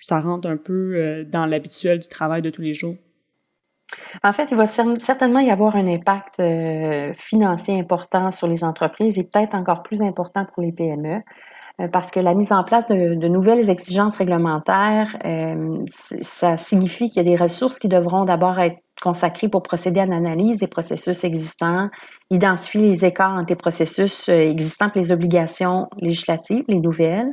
ça 0.00 0.20
rentre 0.20 0.48
un 0.48 0.56
peu 0.56 0.94
euh, 0.94 1.24
dans 1.24 1.44
l'habituel 1.44 1.98
du 1.98 2.08
travail 2.08 2.40
de 2.40 2.48
tous 2.48 2.62
les 2.62 2.72
jours? 2.72 2.96
En 4.24 4.32
fait, 4.32 4.48
il 4.50 4.56
va 4.56 4.66
certainement 4.66 5.40
y 5.40 5.50
avoir 5.50 5.76
un 5.76 5.86
impact 5.86 6.40
euh, 6.40 7.12
financier 7.18 7.78
important 7.78 8.32
sur 8.32 8.48
les 8.48 8.64
entreprises 8.64 9.18
et 9.18 9.24
peut-être 9.24 9.54
encore 9.54 9.82
plus 9.82 10.00
important 10.00 10.46
pour 10.46 10.62
les 10.62 10.72
PME. 10.72 11.20
parce 11.92 12.10
que 12.10 12.20
la 12.20 12.34
mise 12.34 12.52
en 12.52 12.64
place 12.64 12.86
de, 12.88 13.28
nouvelles 13.28 13.68
exigences 13.68 14.16
réglementaires, 14.16 15.16
ça 16.22 16.56
signifie 16.56 17.10
qu'il 17.10 17.22
y 17.22 17.26
a 17.26 17.36
des 17.36 17.42
ressources 17.42 17.78
qui 17.78 17.88
devront 17.88 18.24
d'abord 18.24 18.58
être 18.60 18.78
consacrées 19.02 19.48
pour 19.48 19.62
procéder 19.62 20.00
à 20.00 20.06
l'analyse 20.06 20.58
des 20.58 20.66
processus 20.66 21.24
existants, 21.24 21.88
identifier 22.30 22.80
les 22.80 23.04
écarts 23.04 23.32
entre 23.32 23.50
les 23.50 23.56
processus 23.56 24.28
euh, 24.28 24.32
existants 24.32 24.86
et 24.94 25.00
les 25.00 25.12
obligations 25.12 25.88
législatives, 25.98 26.64
les 26.68 26.78
nouvelles, 26.78 27.28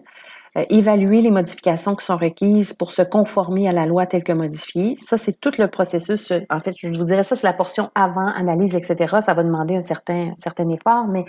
euh, 0.58 0.64
évaluer 0.70 1.22
les 1.22 1.32
modifications 1.32 1.96
qui 1.96 2.04
sont 2.04 2.18
requises 2.18 2.74
pour 2.74 2.92
se 2.92 3.04
conformer 3.04 3.70
à 3.70 3.72
la 3.72 3.86
loi 3.86 4.08
telle 4.08 4.24
que 4.24 4.34
modifiée. 4.34 4.96
Ça, 4.98 5.18
c'est 5.18 5.40
tout 5.40 5.52
le 5.60 5.68
processus. 5.68 6.34
En 6.50 6.60
fait, 6.60 6.74
je 6.76 6.88
vous 6.88 7.04
dirais 7.04 7.24
ça, 7.24 7.36
c'est 7.36 7.48
la 7.48 7.54
portion 7.54 7.92
avant, 7.94 8.28
analyse, 8.28 8.76
etc. 8.76 9.18
Ça 9.22 9.36
va 9.36 9.44
demander 9.44 9.76
un 9.76 9.84
certain, 9.84 10.34
certain 10.38 10.70
effort, 10.70 11.08
mais 11.08 11.26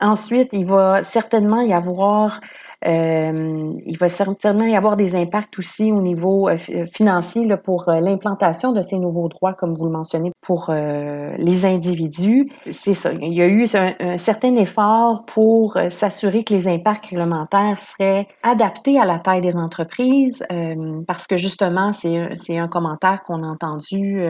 Ensuite, 0.00 0.54
il 0.54 0.64
va 0.64 1.02
certainement 1.02 1.60
y 1.60 1.74
avoir 1.74 2.40
euh, 2.86 3.72
il 3.84 3.98
va 3.98 4.08
certainement 4.08 4.64
y 4.64 4.74
avoir 4.74 4.96
des 4.96 5.14
impacts 5.14 5.58
aussi 5.58 5.92
au 5.92 6.00
niveau 6.00 6.48
euh, 6.48 6.56
euh, 6.70 6.86
financier 6.86 7.44
là, 7.44 7.58
pour 7.58 7.84
l'implantation 7.88 8.72
de 8.72 8.80
ces 8.80 8.98
nouveaux 8.98 9.28
droits, 9.28 9.52
comme 9.52 9.74
vous 9.74 9.84
le 9.84 9.92
mentionnez, 9.92 10.32
pour 10.40 10.70
les 10.70 11.64
individus. 11.64 12.50
C'est 12.70 12.94
ça. 12.94 13.12
Il 13.12 13.32
y 13.32 13.42
a 13.42 13.46
eu 13.46 13.66
un, 13.74 14.16
certain 14.16 14.56
effort 14.56 15.24
pour 15.26 15.78
s'assurer 15.90 16.44
que 16.44 16.54
les 16.54 16.66
impacts 16.68 17.06
réglementaires 17.06 17.78
seraient 17.78 18.26
adaptés 18.42 18.98
à 18.98 19.04
la 19.04 19.18
taille 19.18 19.40
des 19.40 19.56
entreprises, 19.56 20.44
parce 21.06 21.26
que 21.26 21.36
justement, 21.36 21.92
c'est 21.92 22.58
un 22.58 22.68
commentaire 22.68 23.22
qu'on 23.24 23.42
a 23.42 23.46
entendu 23.46 24.22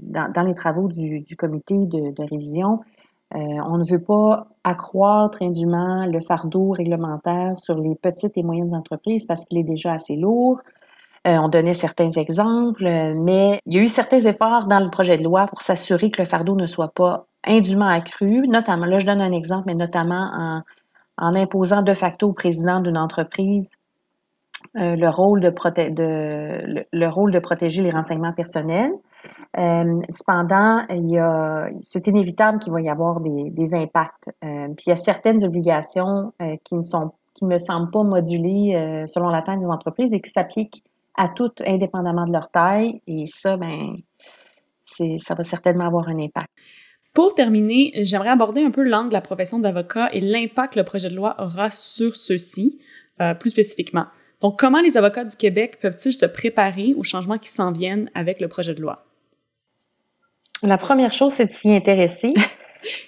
dans, 0.00 0.30
dans, 0.32 0.42
les 0.42 0.54
travaux 0.54 0.88
du, 0.88 1.36
comité 1.36 1.74
de 1.86 2.30
révision 2.30 2.80
euh, 3.34 3.38
on 3.38 3.78
ne 3.78 3.84
veut 3.84 4.02
pas 4.02 4.46
accroître 4.62 5.42
indûment 5.42 6.06
le 6.06 6.20
fardeau 6.20 6.70
réglementaire 6.70 7.58
sur 7.58 7.76
les 7.78 7.96
petites 7.96 8.36
et 8.36 8.42
moyennes 8.42 8.74
entreprises 8.74 9.26
parce 9.26 9.44
qu'il 9.44 9.58
est 9.58 9.64
déjà 9.64 9.92
assez 9.92 10.14
lourd. 10.16 10.60
Euh, 11.26 11.38
on 11.38 11.48
donnait 11.48 11.74
certains 11.74 12.10
exemples, 12.10 12.84
mais 13.16 13.60
il 13.66 13.74
y 13.74 13.78
a 13.78 13.82
eu 13.82 13.88
certains 13.88 14.20
efforts 14.20 14.66
dans 14.66 14.78
le 14.78 14.90
projet 14.90 15.16
de 15.16 15.24
loi 15.24 15.46
pour 15.46 15.62
s'assurer 15.62 16.10
que 16.10 16.22
le 16.22 16.28
fardeau 16.28 16.54
ne 16.54 16.66
soit 16.66 16.92
pas 16.92 17.26
indûment 17.46 17.88
accru, 17.88 18.46
notamment, 18.46 18.86
là 18.86 18.98
je 18.98 19.06
donne 19.06 19.20
un 19.20 19.32
exemple, 19.32 19.64
mais 19.66 19.74
notamment 19.74 20.62
en, 21.18 21.34
imposant 21.34 21.82
de 21.82 21.94
facto 21.94 22.28
au 22.28 22.32
président 22.32 22.80
d'une 22.80 22.98
entreprise 22.98 23.78
euh, 24.76 24.96
le, 24.96 25.08
rôle 25.08 25.40
de 25.40 27.38
protéger 27.38 27.82
les 27.82 27.90
renseignements 27.90 28.32
personnels. 28.32 28.92
Euh, 29.58 30.00
cependant, 30.08 30.84
c'est 31.82 32.06
inévitable 32.06 32.58
qu'il 32.58 32.72
va 32.72 32.80
y 32.80 32.88
avoir 32.88 33.20
des, 33.20 33.74
impacts. 33.74 34.28
Euh, 34.44 34.68
puis 34.76 34.86
il 34.86 34.90
y 34.90 34.92
a 34.92 34.96
certaines 34.96 35.44
obligations 35.44 36.32
euh, 36.42 36.56
qui 36.64 36.74
ne 36.74 36.84
sont, 36.84 37.12
qui 37.34 37.44
me 37.44 37.58
semblent 37.58 37.90
pas 37.90 38.02
modulées 38.02 38.74
euh, 38.74 39.06
selon 39.06 39.28
la 39.28 39.42
taille 39.42 39.58
des 39.58 39.66
entreprises 39.66 40.12
et 40.12 40.20
qui 40.20 40.30
s'appliquent 40.30 40.82
à 41.16 41.28
toutes 41.28 41.62
indépendamment 41.66 42.26
de 42.26 42.32
leur 42.32 42.50
taille. 42.50 43.00
Et 43.06 43.26
ça, 43.26 43.56
ben, 43.56 43.94
ça 44.84 45.34
va 45.34 45.44
certainement 45.44 45.86
avoir 45.86 46.08
un 46.08 46.18
impact. 46.18 46.48
Pour 47.12 47.34
terminer, 47.34 47.92
j'aimerais 48.02 48.30
aborder 48.30 48.62
un 48.64 48.72
peu 48.72 48.82
l'angle 48.82 49.10
de 49.10 49.14
la 49.14 49.20
profession 49.20 49.60
d'avocat 49.60 50.08
et 50.12 50.20
l'impact 50.20 50.74
que 50.74 50.80
le 50.80 50.84
projet 50.84 51.08
de 51.08 51.14
loi 51.14 51.36
aura 51.38 51.70
sur 51.70 52.16
ceux-ci, 52.16 52.80
plus 53.38 53.50
spécifiquement. 53.50 54.06
Donc, 54.40 54.58
comment 54.58 54.80
les 54.80 54.96
avocats 54.96 55.24
du 55.24 55.36
Québec 55.36 55.78
peuvent-ils 55.80 56.12
se 56.12 56.26
préparer 56.26 56.92
aux 56.96 57.04
changements 57.04 57.38
qui 57.38 57.48
s'en 57.48 57.70
viennent 57.70 58.10
avec 58.14 58.40
le 58.40 58.48
projet 58.48 58.74
de 58.74 58.82
loi? 58.82 59.06
La 60.64 60.78
première 60.78 61.12
chose, 61.12 61.32
c'est 61.34 61.46
de 61.46 61.52
s'y 61.52 61.72
intéresser. 61.72 62.28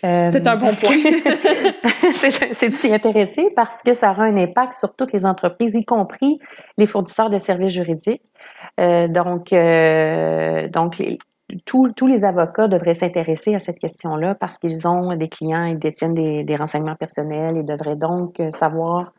Euh, 0.04 0.30
c'est 0.32 0.46
un 0.46 0.56
bon 0.56 0.70
point. 0.70 0.96
c'est 2.54 2.70
de 2.70 2.74
s'y 2.76 2.94
intéresser 2.94 3.48
parce 3.54 3.82
que 3.82 3.92
ça 3.92 4.10
aura 4.10 4.22
un 4.22 4.36
impact 4.38 4.72
sur 4.72 4.96
toutes 4.96 5.12
les 5.12 5.26
entreprises, 5.26 5.74
y 5.74 5.84
compris 5.84 6.40
les 6.78 6.86
fournisseurs 6.86 7.28
de 7.28 7.38
services 7.38 7.74
juridiques. 7.74 8.22
Euh, 8.80 9.06
donc, 9.06 9.52
euh, 9.52 10.68
donc 10.68 11.02
tous, 11.66 12.06
les 12.06 12.24
avocats 12.24 12.68
devraient 12.68 12.94
s'intéresser 12.94 13.54
à 13.54 13.58
cette 13.58 13.78
question-là 13.78 14.34
parce 14.34 14.56
qu'ils 14.56 14.88
ont 14.88 15.14
des 15.14 15.28
clients, 15.28 15.64
ils 15.64 15.78
détiennent 15.78 16.14
des, 16.14 16.42
des 16.42 16.56
renseignements 16.56 16.96
personnels 16.96 17.58
et 17.58 17.62
devraient 17.62 17.96
donc 17.96 18.40
savoir 18.54 19.12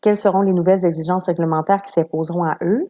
quelles 0.00 0.16
seront 0.16 0.42
les 0.42 0.52
nouvelles 0.52 0.84
exigences 0.84 1.26
réglementaires 1.26 1.82
qui 1.82 1.90
s'imposeront 1.90 2.44
à 2.44 2.56
eux. 2.62 2.88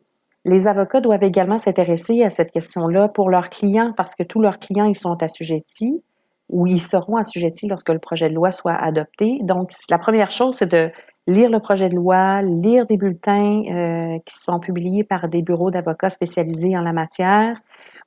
Les 0.48 0.66
avocats 0.66 1.02
doivent 1.02 1.24
également 1.24 1.58
s'intéresser 1.58 2.24
à 2.24 2.30
cette 2.30 2.50
question-là 2.52 3.08
pour 3.08 3.28
leurs 3.28 3.50
clients 3.50 3.92
parce 3.94 4.14
que 4.14 4.22
tous 4.22 4.40
leurs 4.40 4.58
clients, 4.58 4.86
ils 4.86 4.96
sont 4.96 5.22
assujettis 5.22 6.02
ou 6.48 6.66
ils 6.66 6.80
seront 6.80 7.16
assujettis 7.16 7.68
lorsque 7.68 7.90
le 7.90 7.98
projet 7.98 8.30
de 8.30 8.34
loi 8.34 8.50
soit 8.50 8.72
adopté. 8.72 9.40
Donc, 9.42 9.72
la 9.90 9.98
première 9.98 10.30
chose, 10.30 10.56
c'est 10.56 10.72
de 10.72 10.88
lire 11.26 11.50
le 11.50 11.58
projet 11.58 11.90
de 11.90 11.94
loi, 11.94 12.40
lire 12.40 12.86
des 12.86 12.96
bulletins 12.96 13.60
euh, 13.70 14.18
qui 14.24 14.38
sont 14.38 14.58
publiés 14.58 15.04
par 15.04 15.28
des 15.28 15.42
bureaux 15.42 15.70
d'avocats 15.70 16.08
spécialisés 16.08 16.74
en 16.78 16.80
la 16.80 16.94
matière 16.94 17.60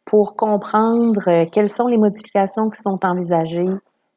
pour 0.03 0.35
comprendre 0.35 1.21
euh, 1.27 1.45
quelles 1.45 1.69
sont 1.69 1.85
les 1.85 1.99
modifications 1.99 2.71
qui 2.71 2.81
sont 2.81 3.05
envisagées, 3.05 3.69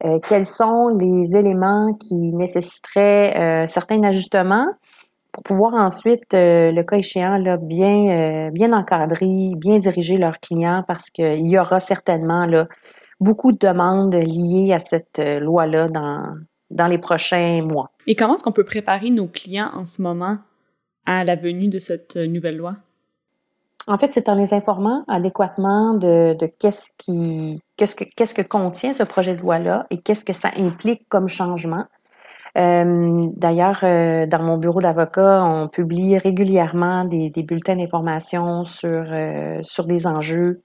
euh, 0.03 0.17
quels 0.27 0.47
sont 0.47 0.87
les 0.99 1.37
éléments 1.37 1.93
qui 1.93 2.33
nécessiteraient 2.33 3.67
certains 3.67 4.01
ajustements 4.01 4.65
pour 5.35 5.43
pouvoir 5.43 5.73
ensuite, 5.73 6.33
euh, 6.33 6.71
le 6.71 6.83
cas 6.83 6.95
échéant, 6.95 7.37
là, 7.37 7.57
bien, 7.57 8.49
bien 8.51 8.71
encadrer, 8.71 9.51
bien 9.57 9.79
diriger 9.79 10.15
leurs 10.15 10.39
clients 10.39 10.85
parce 10.87 11.09
qu'il 11.09 11.49
y 11.49 11.59
aura 11.59 11.81
certainement 11.81 12.45
là, 12.45 12.67
beaucoup 13.19 13.51
de 13.51 13.57
demandes 13.57 14.15
liées 14.15 14.71
à 14.71 14.79
cette 14.79 15.19
loi-là 15.19 15.89
dans, 15.89 16.35
dans 16.69 16.87
les 16.87 16.99
prochains 16.99 17.61
mois. 17.61 17.91
Et 18.07 18.15
comment 18.15 18.35
est-ce 18.35 18.43
qu'on 18.43 18.53
peut 18.53 18.63
préparer 18.63 19.09
nos 19.09 19.27
clients 19.27 19.71
en 19.73 19.85
ce 19.85 20.01
moment 20.01 20.37
à 21.05 21.25
la 21.25 21.35
venue 21.35 21.67
de 21.67 21.79
cette 21.79 22.15
nouvelle 22.15 22.55
loi? 22.55 22.77
En 23.87 23.97
fait, 23.97 24.13
c'est 24.13 24.29
en 24.29 24.35
les 24.35 24.53
informant 24.53 25.03
adéquatement 25.09 25.95
de, 25.95 26.33
de 26.33 26.47
qu'est-ce 26.47 26.89
qui, 26.97 27.61
qu'est-ce 27.75 27.93
que, 27.93 28.05
qu'est-ce 28.15 28.33
que 28.33 28.41
contient 28.41 28.93
ce 28.93 29.03
projet 29.03 29.35
de 29.35 29.41
loi-là 29.41 29.85
et 29.91 29.99
qu'est-ce 29.99 30.23
que 30.23 30.33
ça 30.33 30.49
implique 30.57 31.09
comme 31.09 31.27
changement. 31.27 31.85
Euh, 32.57 33.29
d'ailleurs, 33.35 33.79
euh, 33.83 34.25
dans 34.25 34.41
mon 34.41 34.57
bureau 34.57 34.81
d'avocat, 34.81 35.41
on 35.43 35.67
publie 35.67 36.17
régulièrement 36.17 37.05
des, 37.05 37.29
des 37.29 37.43
bulletins 37.43 37.75
d'information 37.75 38.63
sur, 38.63 38.89
euh, 38.89 39.59
sur 39.63 39.85
des 39.85 40.07
enjeux 40.07 40.55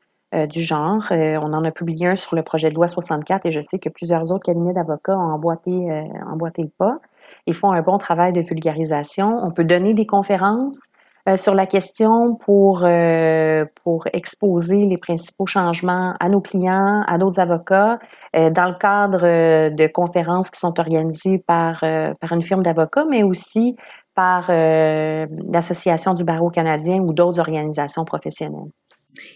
du 0.48 0.60
genre. 0.60 1.06
on 1.10 1.52
en 1.52 1.64
a 1.64 1.72
publié 1.72 2.06
un 2.06 2.14
sur 2.14 2.36
le 2.36 2.44
projet 2.44 2.70
de 2.70 2.76
loi 2.76 2.86
64 2.86 3.46
et 3.46 3.50
je 3.50 3.60
sais 3.60 3.80
que 3.80 3.88
plusieurs 3.88 4.30
autres 4.30 4.44
cabinets 4.44 4.72
d'avocats 4.72 5.18
ont 5.18 5.32
emboîté, 5.32 5.88
emboîté 6.24 6.62
le 6.62 6.68
pas. 6.68 7.00
Ils 7.46 7.54
font 7.54 7.72
un 7.72 7.82
bon 7.82 7.98
travail 7.98 8.32
de 8.32 8.40
vulgarisation. 8.40 9.26
On 9.42 9.50
peut 9.50 9.64
donner 9.64 9.92
des 9.92 10.06
conférences 10.06 10.78
euh, 11.28 11.36
sur 11.36 11.54
la 11.54 11.66
question 11.66 12.36
pour, 12.36 12.82
euh, 12.84 13.64
pour 13.84 14.06
exposer 14.12 14.86
les 14.86 14.96
principaux 14.96 15.46
changements 15.46 16.14
à 16.18 16.28
nos 16.28 16.40
clients, 16.40 17.02
à 17.06 17.18
d'autres 17.18 17.40
avocats, 17.40 17.98
euh, 18.34 18.50
dans 18.50 18.68
le 18.68 18.74
cadre 18.74 19.70
de 19.70 19.86
conférences 19.86 20.50
qui 20.50 20.58
sont 20.58 20.78
organisées 20.80 21.38
par, 21.38 21.80
par 21.80 22.32
une 22.32 22.42
firme 22.42 22.62
d'avocats, 22.62 23.04
mais 23.08 23.22
aussi 23.22 23.76
par 24.14 24.50
l'Association 24.50 26.14
du 26.14 26.24
barreau 26.24 26.50
canadien 26.50 26.98
ou 27.00 27.12
d'autres 27.12 27.38
organisations 27.38 28.04
professionnelles. 28.04 28.70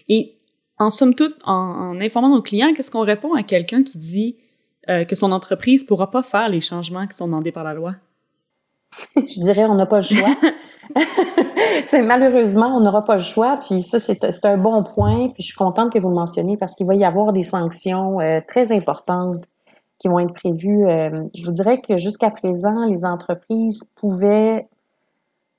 Et 0.09 0.37
en 0.77 0.89
somme 0.89 1.15
toute, 1.15 1.35
en, 1.45 1.53
en 1.53 2.01
informant 2.01 2.29
nos 2.29 2.41
clients, 2.41 2.73
qu'est-ce 2.75 2.91
qu'on 2.91 3.05
répond 3.05 3.33
à 3.33 3.43
quelqu'un 3.43 3.83
qui 3.83 3.97
dit 3.97 4.37
que 4.87 5.15
son 5.15 5.31
entreprise 5.31 5.83
ne 5.83 5.87
pourra 5.87 6.11
pas 6.11 6.23
faire 6.23 6.49
les 6.49 6.61
changements 6.61 7.07
qui 7.07 7.15
sont 7.15 7.25
demandés 7.25 7.51
par 7.51 7.63
la 7.63 7.73
loi? 7.73 7.95
Je 9.15 9.41
dirais 9.41 9.65
on 9.65 9.75
n'a 9.75 9.85
pas 9.85 9.97
le 9.97 10.03
choix. 10.03 10.35
c'est 11.87 12.01
malheureusement, 12.01 12.67
on 12.75 12.81
n'aura 12.81 13.03
pas 13.03 13.15
le 13.15 13.21
choix. 13.21 13.59
Puis 13.67 13.81
ça, 13.81 13.99
c'est 13.99 14.45
un 14.45 14.57
bon 14.57 14.83
point. 14.83 15.29
Puis 15.29 15.43
je 15.43 15.47
suis 15.47 15.55
contente 15.55 15.91
que 15.91 15.99
vous 15.99 16.09
le 16.09 16.15
mentionniez 16.15 16.57
parce 16.57 16.75
qu'il 16.75 16.87
va 16.87 16.95
y 16.95 17.05
avoir 17.05 17.33
des 17.33 17.43
sanctions 17.43 18.19
euh, 18.19 18.39
très 18.47 18.71
importantes 18.71 19.45
qui 19.99 20.07
vont 20.07 20.19
être 20.19 20.33
prévues. 20.33 20.87
Euh, 20.87 21.23
je 21.33 21.45
vous 21.45 21.51
dirais 21.51 21.81
que 21.81 21.97
jusqu'à 21.97 22.29
présent, 22.29 22.85
les 22.85 23.05
entreprises 23.05 23.83
pouvaient 23.95 24.67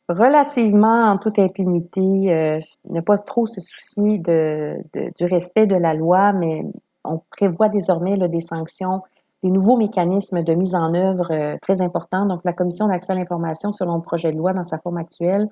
relativement 0.09 1.11
en 1.11 1.19
toute 1.19 1.39
impunité 1.39 2.33
euh, 2.33 2.59
ne 2.89 3.01
pas 3.01 3.19
trop 3.19 3.47
se 3.47 3.61
soucier 3.61 4.19
de, 4.19 4.77
du 4.95 5.25
respect 5.25 5.67
de 5.67 5.75
la 5.75 5.95
loi, 5.95 6.33
mais 6.33 6.65
on 7.05 7.21
prévoit 7.31 7.69
désormais 7.69 8.17
là, 8.17 8.29
des 8.29 8.41
sanctions 8.41 9.03
des 9.47 9.53
nouveaux 9.53 9.77
mécanismes 9.77 10.43
de 10.43 10.55
mise 10.55 10.75
en 10.75 10.93
œuvre 10.95 11.29
euh, 11.31 11.57
très 11.63 11.81
importants. 11.81 12.27
Donc, 12.27 12.41
la 12.45 12.53
Commission 12.53 12.89
d'accès 12.89 13.13
à 13.13 13.15
l'information, 13.15 13.73
selon 13.73 13.97
le 13.97 14.03
projet 14.03 14.33
de 14.33 14.37
loi 14.37 14.53
dans 14.53 14.65
sa 14.65 14.79
forme 14.79 14.99
actuelle, 14.99 15.49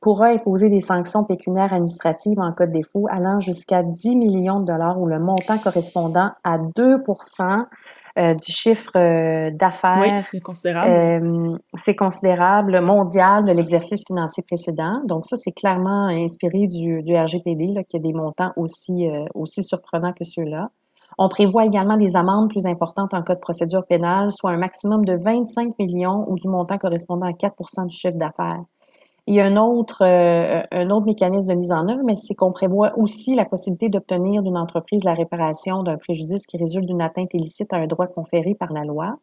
pourra 0.00 0.28
imposer 0.28 0.68
des 0.68 0.80
sanctions 0.80 1.24
pécuniaires 1.24 1.72
administratives 1.72 2.38
en 2.38 2.52
cas 2.52 2.66
de 2.66 2.72
défaut 2.72 3.06
allant 3.10 3.40
jusqu'à 3.40 3.82
10 3.82 4.16
millions 4.16 4.60
de 4.60 4.66
dollars 4.66 5.00
ou 5.00 5.06
le 5.06 5.18
montant 5.18 5.58
correspondant 5.58 6.30
à 6.44 6.58
2 6.58 6.98
euh, 8.18 8.34
du 8.34 8.52
chiffre 8.52 8.92
euh, 8.96 9.50
d'affaires. 9.50 9.98
Oui, 10.00 10.22
c'est 10.22 10.40
considérable. 10.40 11.58
c'est 11.74 11.96
considérable 11.96 12.80
mondial 12.80 13.44
de 13.44 13.52
l'exercice 13.52 14.04
financier 14.06 14.44
précédent. 14.46 15.00
Donc 15.06 15.24
ça, 15.24 15.36
c'est 15.36 15.52
clairement 15.52 16.08
inspiré 16.08 16.66
du, 16.68 17.02
du 17.02 17.16
RGPD, 17.16 17.72
là, 17.74 17.82
qui 17.82 17.96
a 17.96 18.00
des 18.00 18.12
montants 18.12 18.52
aussi, 18.56 19.08
aussi 19.34 19.64
surprenants 19.64 20.12
que 20.12 20.24
ceux-là. 20.24 20.68
On 21.20 21.28
prévoit 21.28 21.66
également 21.66 21.96
des 21.96 22.14
amendes 22.14 22.48
plus 22.48 22.64
importantes 22.64 23.12
en 23.12 23.22
cas 23.22 23.34
de 23.34 23.40
procédure 23.40 23.84
pénale, 23.84 24.30
soit 24.30 24.50
un 24.50 24.56
maximum 24.56 25.04
de 25.04 25.14
25 25.14 25.76
millions 25.78 26.24
ou 26.28 26.36
du 26.36 26.46
montant 26.46 26.78
correspondant 26.78 27.26
à 27.26 27.32
4% 27.32 27.86
du 27.86 27.94
chiffre 27.94 28.16
d'affaires. 28.16 28.62
Il 29.26 29.34
y 29.34 29.40
a 29.40 29.44
un 29.44 29.56
autre, 29.56 30.02
euh, 30.02 30.62
un 30.70 30.90
autre 30.90 31.06
mécanisme 31.06 31.52
de 31.52 31.58
mise 31.58 31.72
en 31.72 31.88
œuvre, 31.88 32.02
mais 32.04 32.14
c'est 32.14 32.34
qu'on 32.34 32.52
prévoit 32.52 32.96
aussi 32.96 33.34
la 33.34 33.44
possibilité 33.44 33.88
d'obtenir 33.88 34.42
d'une 34.42 34.56
entreprise 34.56 35.04
la 35.04 35.12
réparation 35.12 35.82
d'un 35.82 35.98
préjudice 35.98 36.46
qui 36.46 36.56
résulte 36.56 36.86
d'une 36.86 37.02
atteinte 37.02 37.34
illicite 37.34 37.72
à 37.72 37.76
un 37.76 37.86
droit 37.86 38.06
conféré 38.06 38.54
par 38.54 38.72
la 38.72 38.84
loi. 38.84 39.18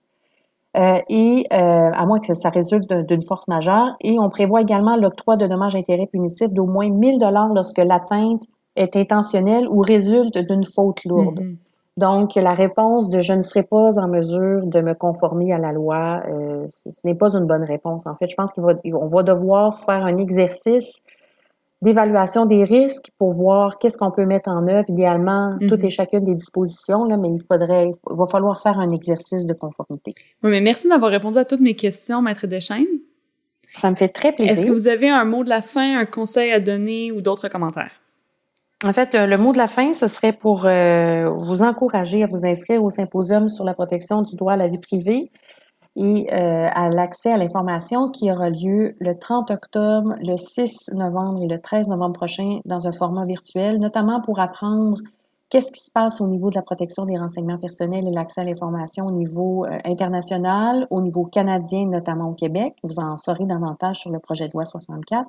Euh, 0.77 0.99
et 1.09 1.47
euh, 1.53 1.91
à 1.91 2.05
moins 2.05 2.19
que 2.19 2.33
ça, 2.33 2.49
résulte 2.49 2.93
d'une 2.93 3.21
force 3.21 3.47
majeure. 3.47 3.95
Et 4.01 4.19
on 4.19 4.29
prévoit 4.29 4.61
également 4.61 4.97
l'octroi 4.97 5.37
de 5.37 5.47
dommages 5.47 5.75
intérêts 5.75 6.07
punitifs 6.07 6.51
d'au 6.51 6.65
moins 6.65 6.89
1000 6.89 7.17
dollars 7.17 7.53
lorsque 7.53 7.77
l'atteinte 7.77 8.43
est 8.75 8.97
intentionnelle 8.97 9.67
ou 9.69 9.79
résulte 9.79 10.37
d'une 10.37 10.65
faute 10.65 11.05
lourde. 11.05 11.39
Mm-hmm. 11.39 11.57
Donc, 11.97 12.35
la 12.35 12.53
réponse 12.53 13.09
de 13.09 13.21
je 13.21 13.33
ne 13.33 13.41
serai 13.41 13.63
pas 13.63 13.97
en 13.97 14.09
mesure 14.09 14.65
de 14.65 14.81
me 14.81 14.93
conformer 14.93 15.53
à 15.53 15.57
la 15.57 15.71
loi, 15.71 16.23
euh, 16.27 16.65
ce 16.67 17.07
n'est 17.07 17.15
pas 17.15 17.35
une 17.35 17.45
bonne 17.45 17.63
réponse. 17.63 18.05
En 18.05 18.15
fait, 18.15 18.27
je 18.27 18.35
pense 18.35 18.51
qu'on 18.51 18.63
va, 18.63 18.73
va 18.83 19.23
devoir 19.23 19.79
faire 19.79 20.03
un 20.03 20.15
exercice 20.17 21.03
d'évaluation 21.81 22.45
des 22.45 22.63
risques 22.63 23.11
pour 23.17 23.31
voir 23.31 23.77
qu'est-ce 23.77 23.97
qu'on 23.97 24.11
peut 24.11 24.25
mettre 24.25 24.49
en 24.49 24.67
œuvre, 24.67 24.85
idéalement, 24.89 25.57
toutes 25.67 25.83
et 25.83 25.89
chacune 25.89 26.23
des 26.23 26.33
dispositions, 26.33 27.05
là, 27.05 27.15
mais 27.15 27.29
il 27.29 27.41
faudrait, 27.49 27.89
il 27.89 28.15
va 28.17 28.25
falloir 28.25 28.61
faire 28.61 28.79
un 28.79 28.91
exercice 28.91 29.45
de 29.45 29.53
conformité. 29.53 30.11
Oui, 30.43 30.51
mais 30.51 30.61
merci 30.61 30.89
d'avoir 30.89 31.11
répondu 31.11 31.37
à 31.37 31.45
toutes 31.45 31.61
mes 31.61 31.75
questions, 31.75 32.21
Maître 32.21 32.47
Deschaines. 32.47 32.85
Ça 33.73 33.91
me 33.91 33.95
fait 33.95 34.07
très 34.07 34.31
plaisir. 34.31 34.53
Est-ce 34.53 34.65
que 34.65 34.71
vous 34.71 34.87
avez 34.87 35.09
un 35.09 35.25
mot 35.25 35.43
de 35.43 35.49
la 35.49 35.61
fin, 35.61 35.99
un 35.99 36.05
conseil 36.05 36.51
à 36.51 36.59
donner 36.59 37.11
ou 37.11 37.21
d'autres 37.21 37.49
commentaires? 37.49 37.91
En 38.85 38.93
fait, 38.93 39.13
le, 39.13 39.37
mot 39.37 39.51
de 39.51 39.57
la 39.57 39.67
fin, 39.67 39.93
ce 39.93 40.07
serait 40.07 40.31
pour 40.31 40.65
euh, 40.65 41.27
vous 41.29 41.63
encourager 41.63 42.21
à 42.21 42.27
vous 42.27 42.45
inscrire 42.45 42.83
au 42.83 42.91
symposium 42.91 43.49
sur 43.49 43.65
la 43.65 43.73
protection 43.73 44.21
du 44.21 44.35
droit 44.35 44.53
à 44.53 44.57
la 44.57 44.67
vie 44.67 44.77
privée 44.77 45.31
et 45.95 46.27
euh, 46.31 46.69
à 46.71 46.89
l'accès 46.89 47.31
à 47.31 47.37
l'information 47.37 48.11
qui 48.11 48.31
aura 48.31 48.51
lieu 48.51 48.95
le 48.99 49.17
30 49.17 49.49
octobre, 49.49 50.13
le 50.21 50.37
6 50.37 50.91
novembre 50.93 51.41
et 51.41 51.47
le 51.47 51.59
13 51.59 51.87
novembre 51.87 52.13
prochain 52.13 52.59
dans 52.65 52.85
un 52.85 52.91
format 52.91 53.25
virtuel, 53.25 53.79
notamment 53.79 54.21
pour 54.21 54.39
apprendre 54.39 54.99
qu'est-ce 55.49 55.71
qui 55.71 55.81
se 55.81 55.91
passe 55.91 56.21
au 56.21 56.27
niveau 56.27 56.51
de 56.51 56.55
la 56.55 56.61
protection 56.61 57.05
des 57.05 57.17
renseignements 57.17 57.57
personnels 57.57 58.07
et 58.07 58.11
l'accès 58.11 58.41
à 58.41 58.43
l'information 58.43 59.05
au 59.05 59.11
niveau 59.11 59.65
euh, 59.65 59.79
international, 59.85 60.85
au 60.91 61.01
niveau 61.01 61.25
canadien, 61.25 61.87
notamment 61.87 62.29
au 62.29 62.33
Québec. 62.33 62.75
Vous 62.83 62.99
en 62.99 63.17
saurez 63.17 63.45
davantage 63.45 63.97
sur 63.97 64.11
le 64.11 64.19
projet 64.19 64.47
de 64.47 64.53
loi 64.53 64.65
64. 64.65 65.27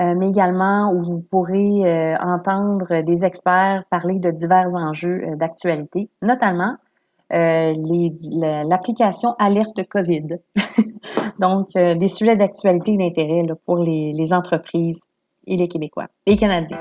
Euh, 0.00 0.14
mais 0.16 0.28
également 0.28 0.92
où 0.92 1.02
vous 1.02 1.20
pourrez 1.30 2.16
entendre 2.20 3.02
des 3.02 3.24
experts 3.24 3.84
parler 3.90 4.18
de 4.18 4.30
divers 4.30 4.74
enjeux 4.74 5.22
d'actualité, 5.36 6.10
notamment 6.22 6.76
euh, 7.32 7.74
l'application 8.68 9.34
Alerte 9.40 9.88
COVID. 9.88 10.38
Donc, 11.40 11.68
euh, 11.74 11.96
des 11.96 12.06
sujets 12.06 12.36
d'actualité 12.36 12.92
et 12.92 12.96
d'intérêt 12.96 13.42
pour 13.64 13.78
les, 13.78 14.12
les 14.12 14.32
entreprises 14.32 15.02
et 15.46 15.56
les 15.56 15.66
Québécois 15.66 16.06
et 16.24 16.36
Canadiens. 16.36 16.78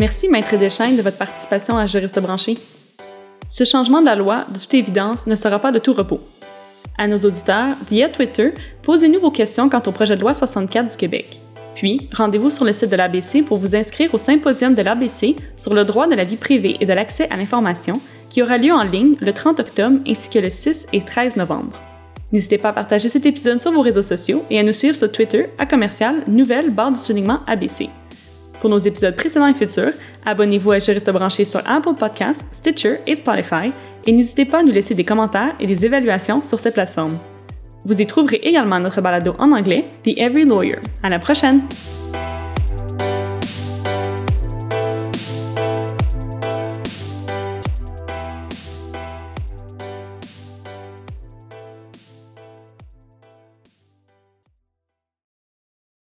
Merci, 0.00 0.28
Maître 0.28 0.56
Deschaines, 0.56 0.96
de 0.96 1.02
votre 1.02 1.18
participation 1.18 1.76
à 1.76 1.86
Juriste 1.86 2.18
branché. 2.18 2.54
Ce 3.48 3.64
changement 3.64 4.00
de 4.00 4.06
la 4.06 4.16
loi, 4.16 4.44
de 4.52 4.58
toute 4.58 4.74
évidence, 4.74 5.26
ne 5.26 5.36
sera 5.36 5.58
pas 5.58 5.70
de 5.70 5.78
tout 5.78 5.92
repos. 5.92 6.20
À 6.98 7.08
nos 7.08 7.18
auditeurs, 7.18 7.72
via 7.90 8.08
Twitter, 8.08 8.52
posez-nous 8.82 9.20
vos 9.20 9.30
questions 9.30 9.68
quant 9.68 9.82
au 9.86 9.92
projet 9.92 10.16
de 10.16 10.20
loi 10.20 10.34
64 10.34 10.90
du 10.90 10.96
Québec. 10.96 11.40
Puis, 11.74 12.08
rendez-vous 12.12 12.50
sur 12.50 12.64
le 12.64 12.72
site 12.72 12.90
de 12.90 12.96
l'ABC 12.96 13.42
pour 13.42 13.56
vous 13.56 13.74
inscrire 13.74 14.12
au 14.12 14.18
symposium 14.18 14.74
de 14.74 14.82
l'ABC 14.82 15.36
sur 15.56 15.72
le 15.72 15.84
droit 15.84 16.08
de 16.08 16.14
la 16.14 16.24
vie 16.24 16.36
privée 16.36 16.76
et 16.80 16.84
de 16.84 16.92
l'accès 16.92 17.26
à 17.30 17.36
l'information 17.36 17.94
qui 18.28 18.42
aura 18.42 18.58
lieu 18.58 18.72
en 18.72 18.84
ligne 18.84 19.16
le 19.20 19.32
30 19.32 19.60
octobre 19.60 19.98
ainsi 20.06 20.28
que 20.28 20.38
le 20.38 20.50
6 20.50 20.88
et 20.92 21.00
13 21.00 21.36
novembre. 21.36 21.72
N'hésitez 22.32 22.58
pas 22.58 22.68
à 22.68 22.72
partager 22.72 23.08
cet 23.08 23.26
épisode 23.26 23.60
sur 23.60 23.72
vos 23.72 23.80
réseaux 23.80 24.02
sociaux 24.02 24.44
et 24.50 24.58
à 24.60 24.62
nous 24.62 24.72
suivre 24.72 24.94
sur 24.94 25.10
Twitter 25.10 25.46
à 25.58 25.66
commercial 25.66 26.22
nouvelle 26.28 26.70
barre 26.70 26.92
de 26.92 26.98
soulignement 26.98 27.40
ABC. 27.46 27.88
Pour 28.60 28.68
nos 28.68 28.78
épisodes 28.78 29.16
précédents 29.16 29.46
et 29.46 29.54
futurs, 29.54 29.94
abonnez-vous 30.26 30.72
à 30.72 30.78
Juriste 30.78 31.10
branché 31.10 31.46
sur 31.46 31.60
Apple 31.66 31.94
Podcasts, 31.98 32.44
Stitcher 32.52 33.00
et 33.06 33.14
Spotify 33.14 33.72
et 34.06 34.12
n'hésitez 34.12 34.44
pas 34.44 34.60
à 34.60 34.62
nous 34.62 34.72
laisser 34.72 34.94
des 34.94 35.04
commentaires 35.04 35.54
et 35.60 35.66
des 35.66 35.84
évaluations 35.84 36.42
sur 36.42 36.60
ces 36.60 36.72
plateformes. 36.72 37.18
Vous 37.84 38.00
y 38.00 38.06
trouverez 38.06 38.40
également 38.42 38.78
notre 38.78 39.00
balado 39.00 39.34
en 39.38 39.52
anglais, 39.52 39.86
The 40.04 40.18
Every 40.18 40.44
Lawyer. 40.44 40.78
À 41.02 41.08
la 41.08 41.18
prochaine! 41.18 41.62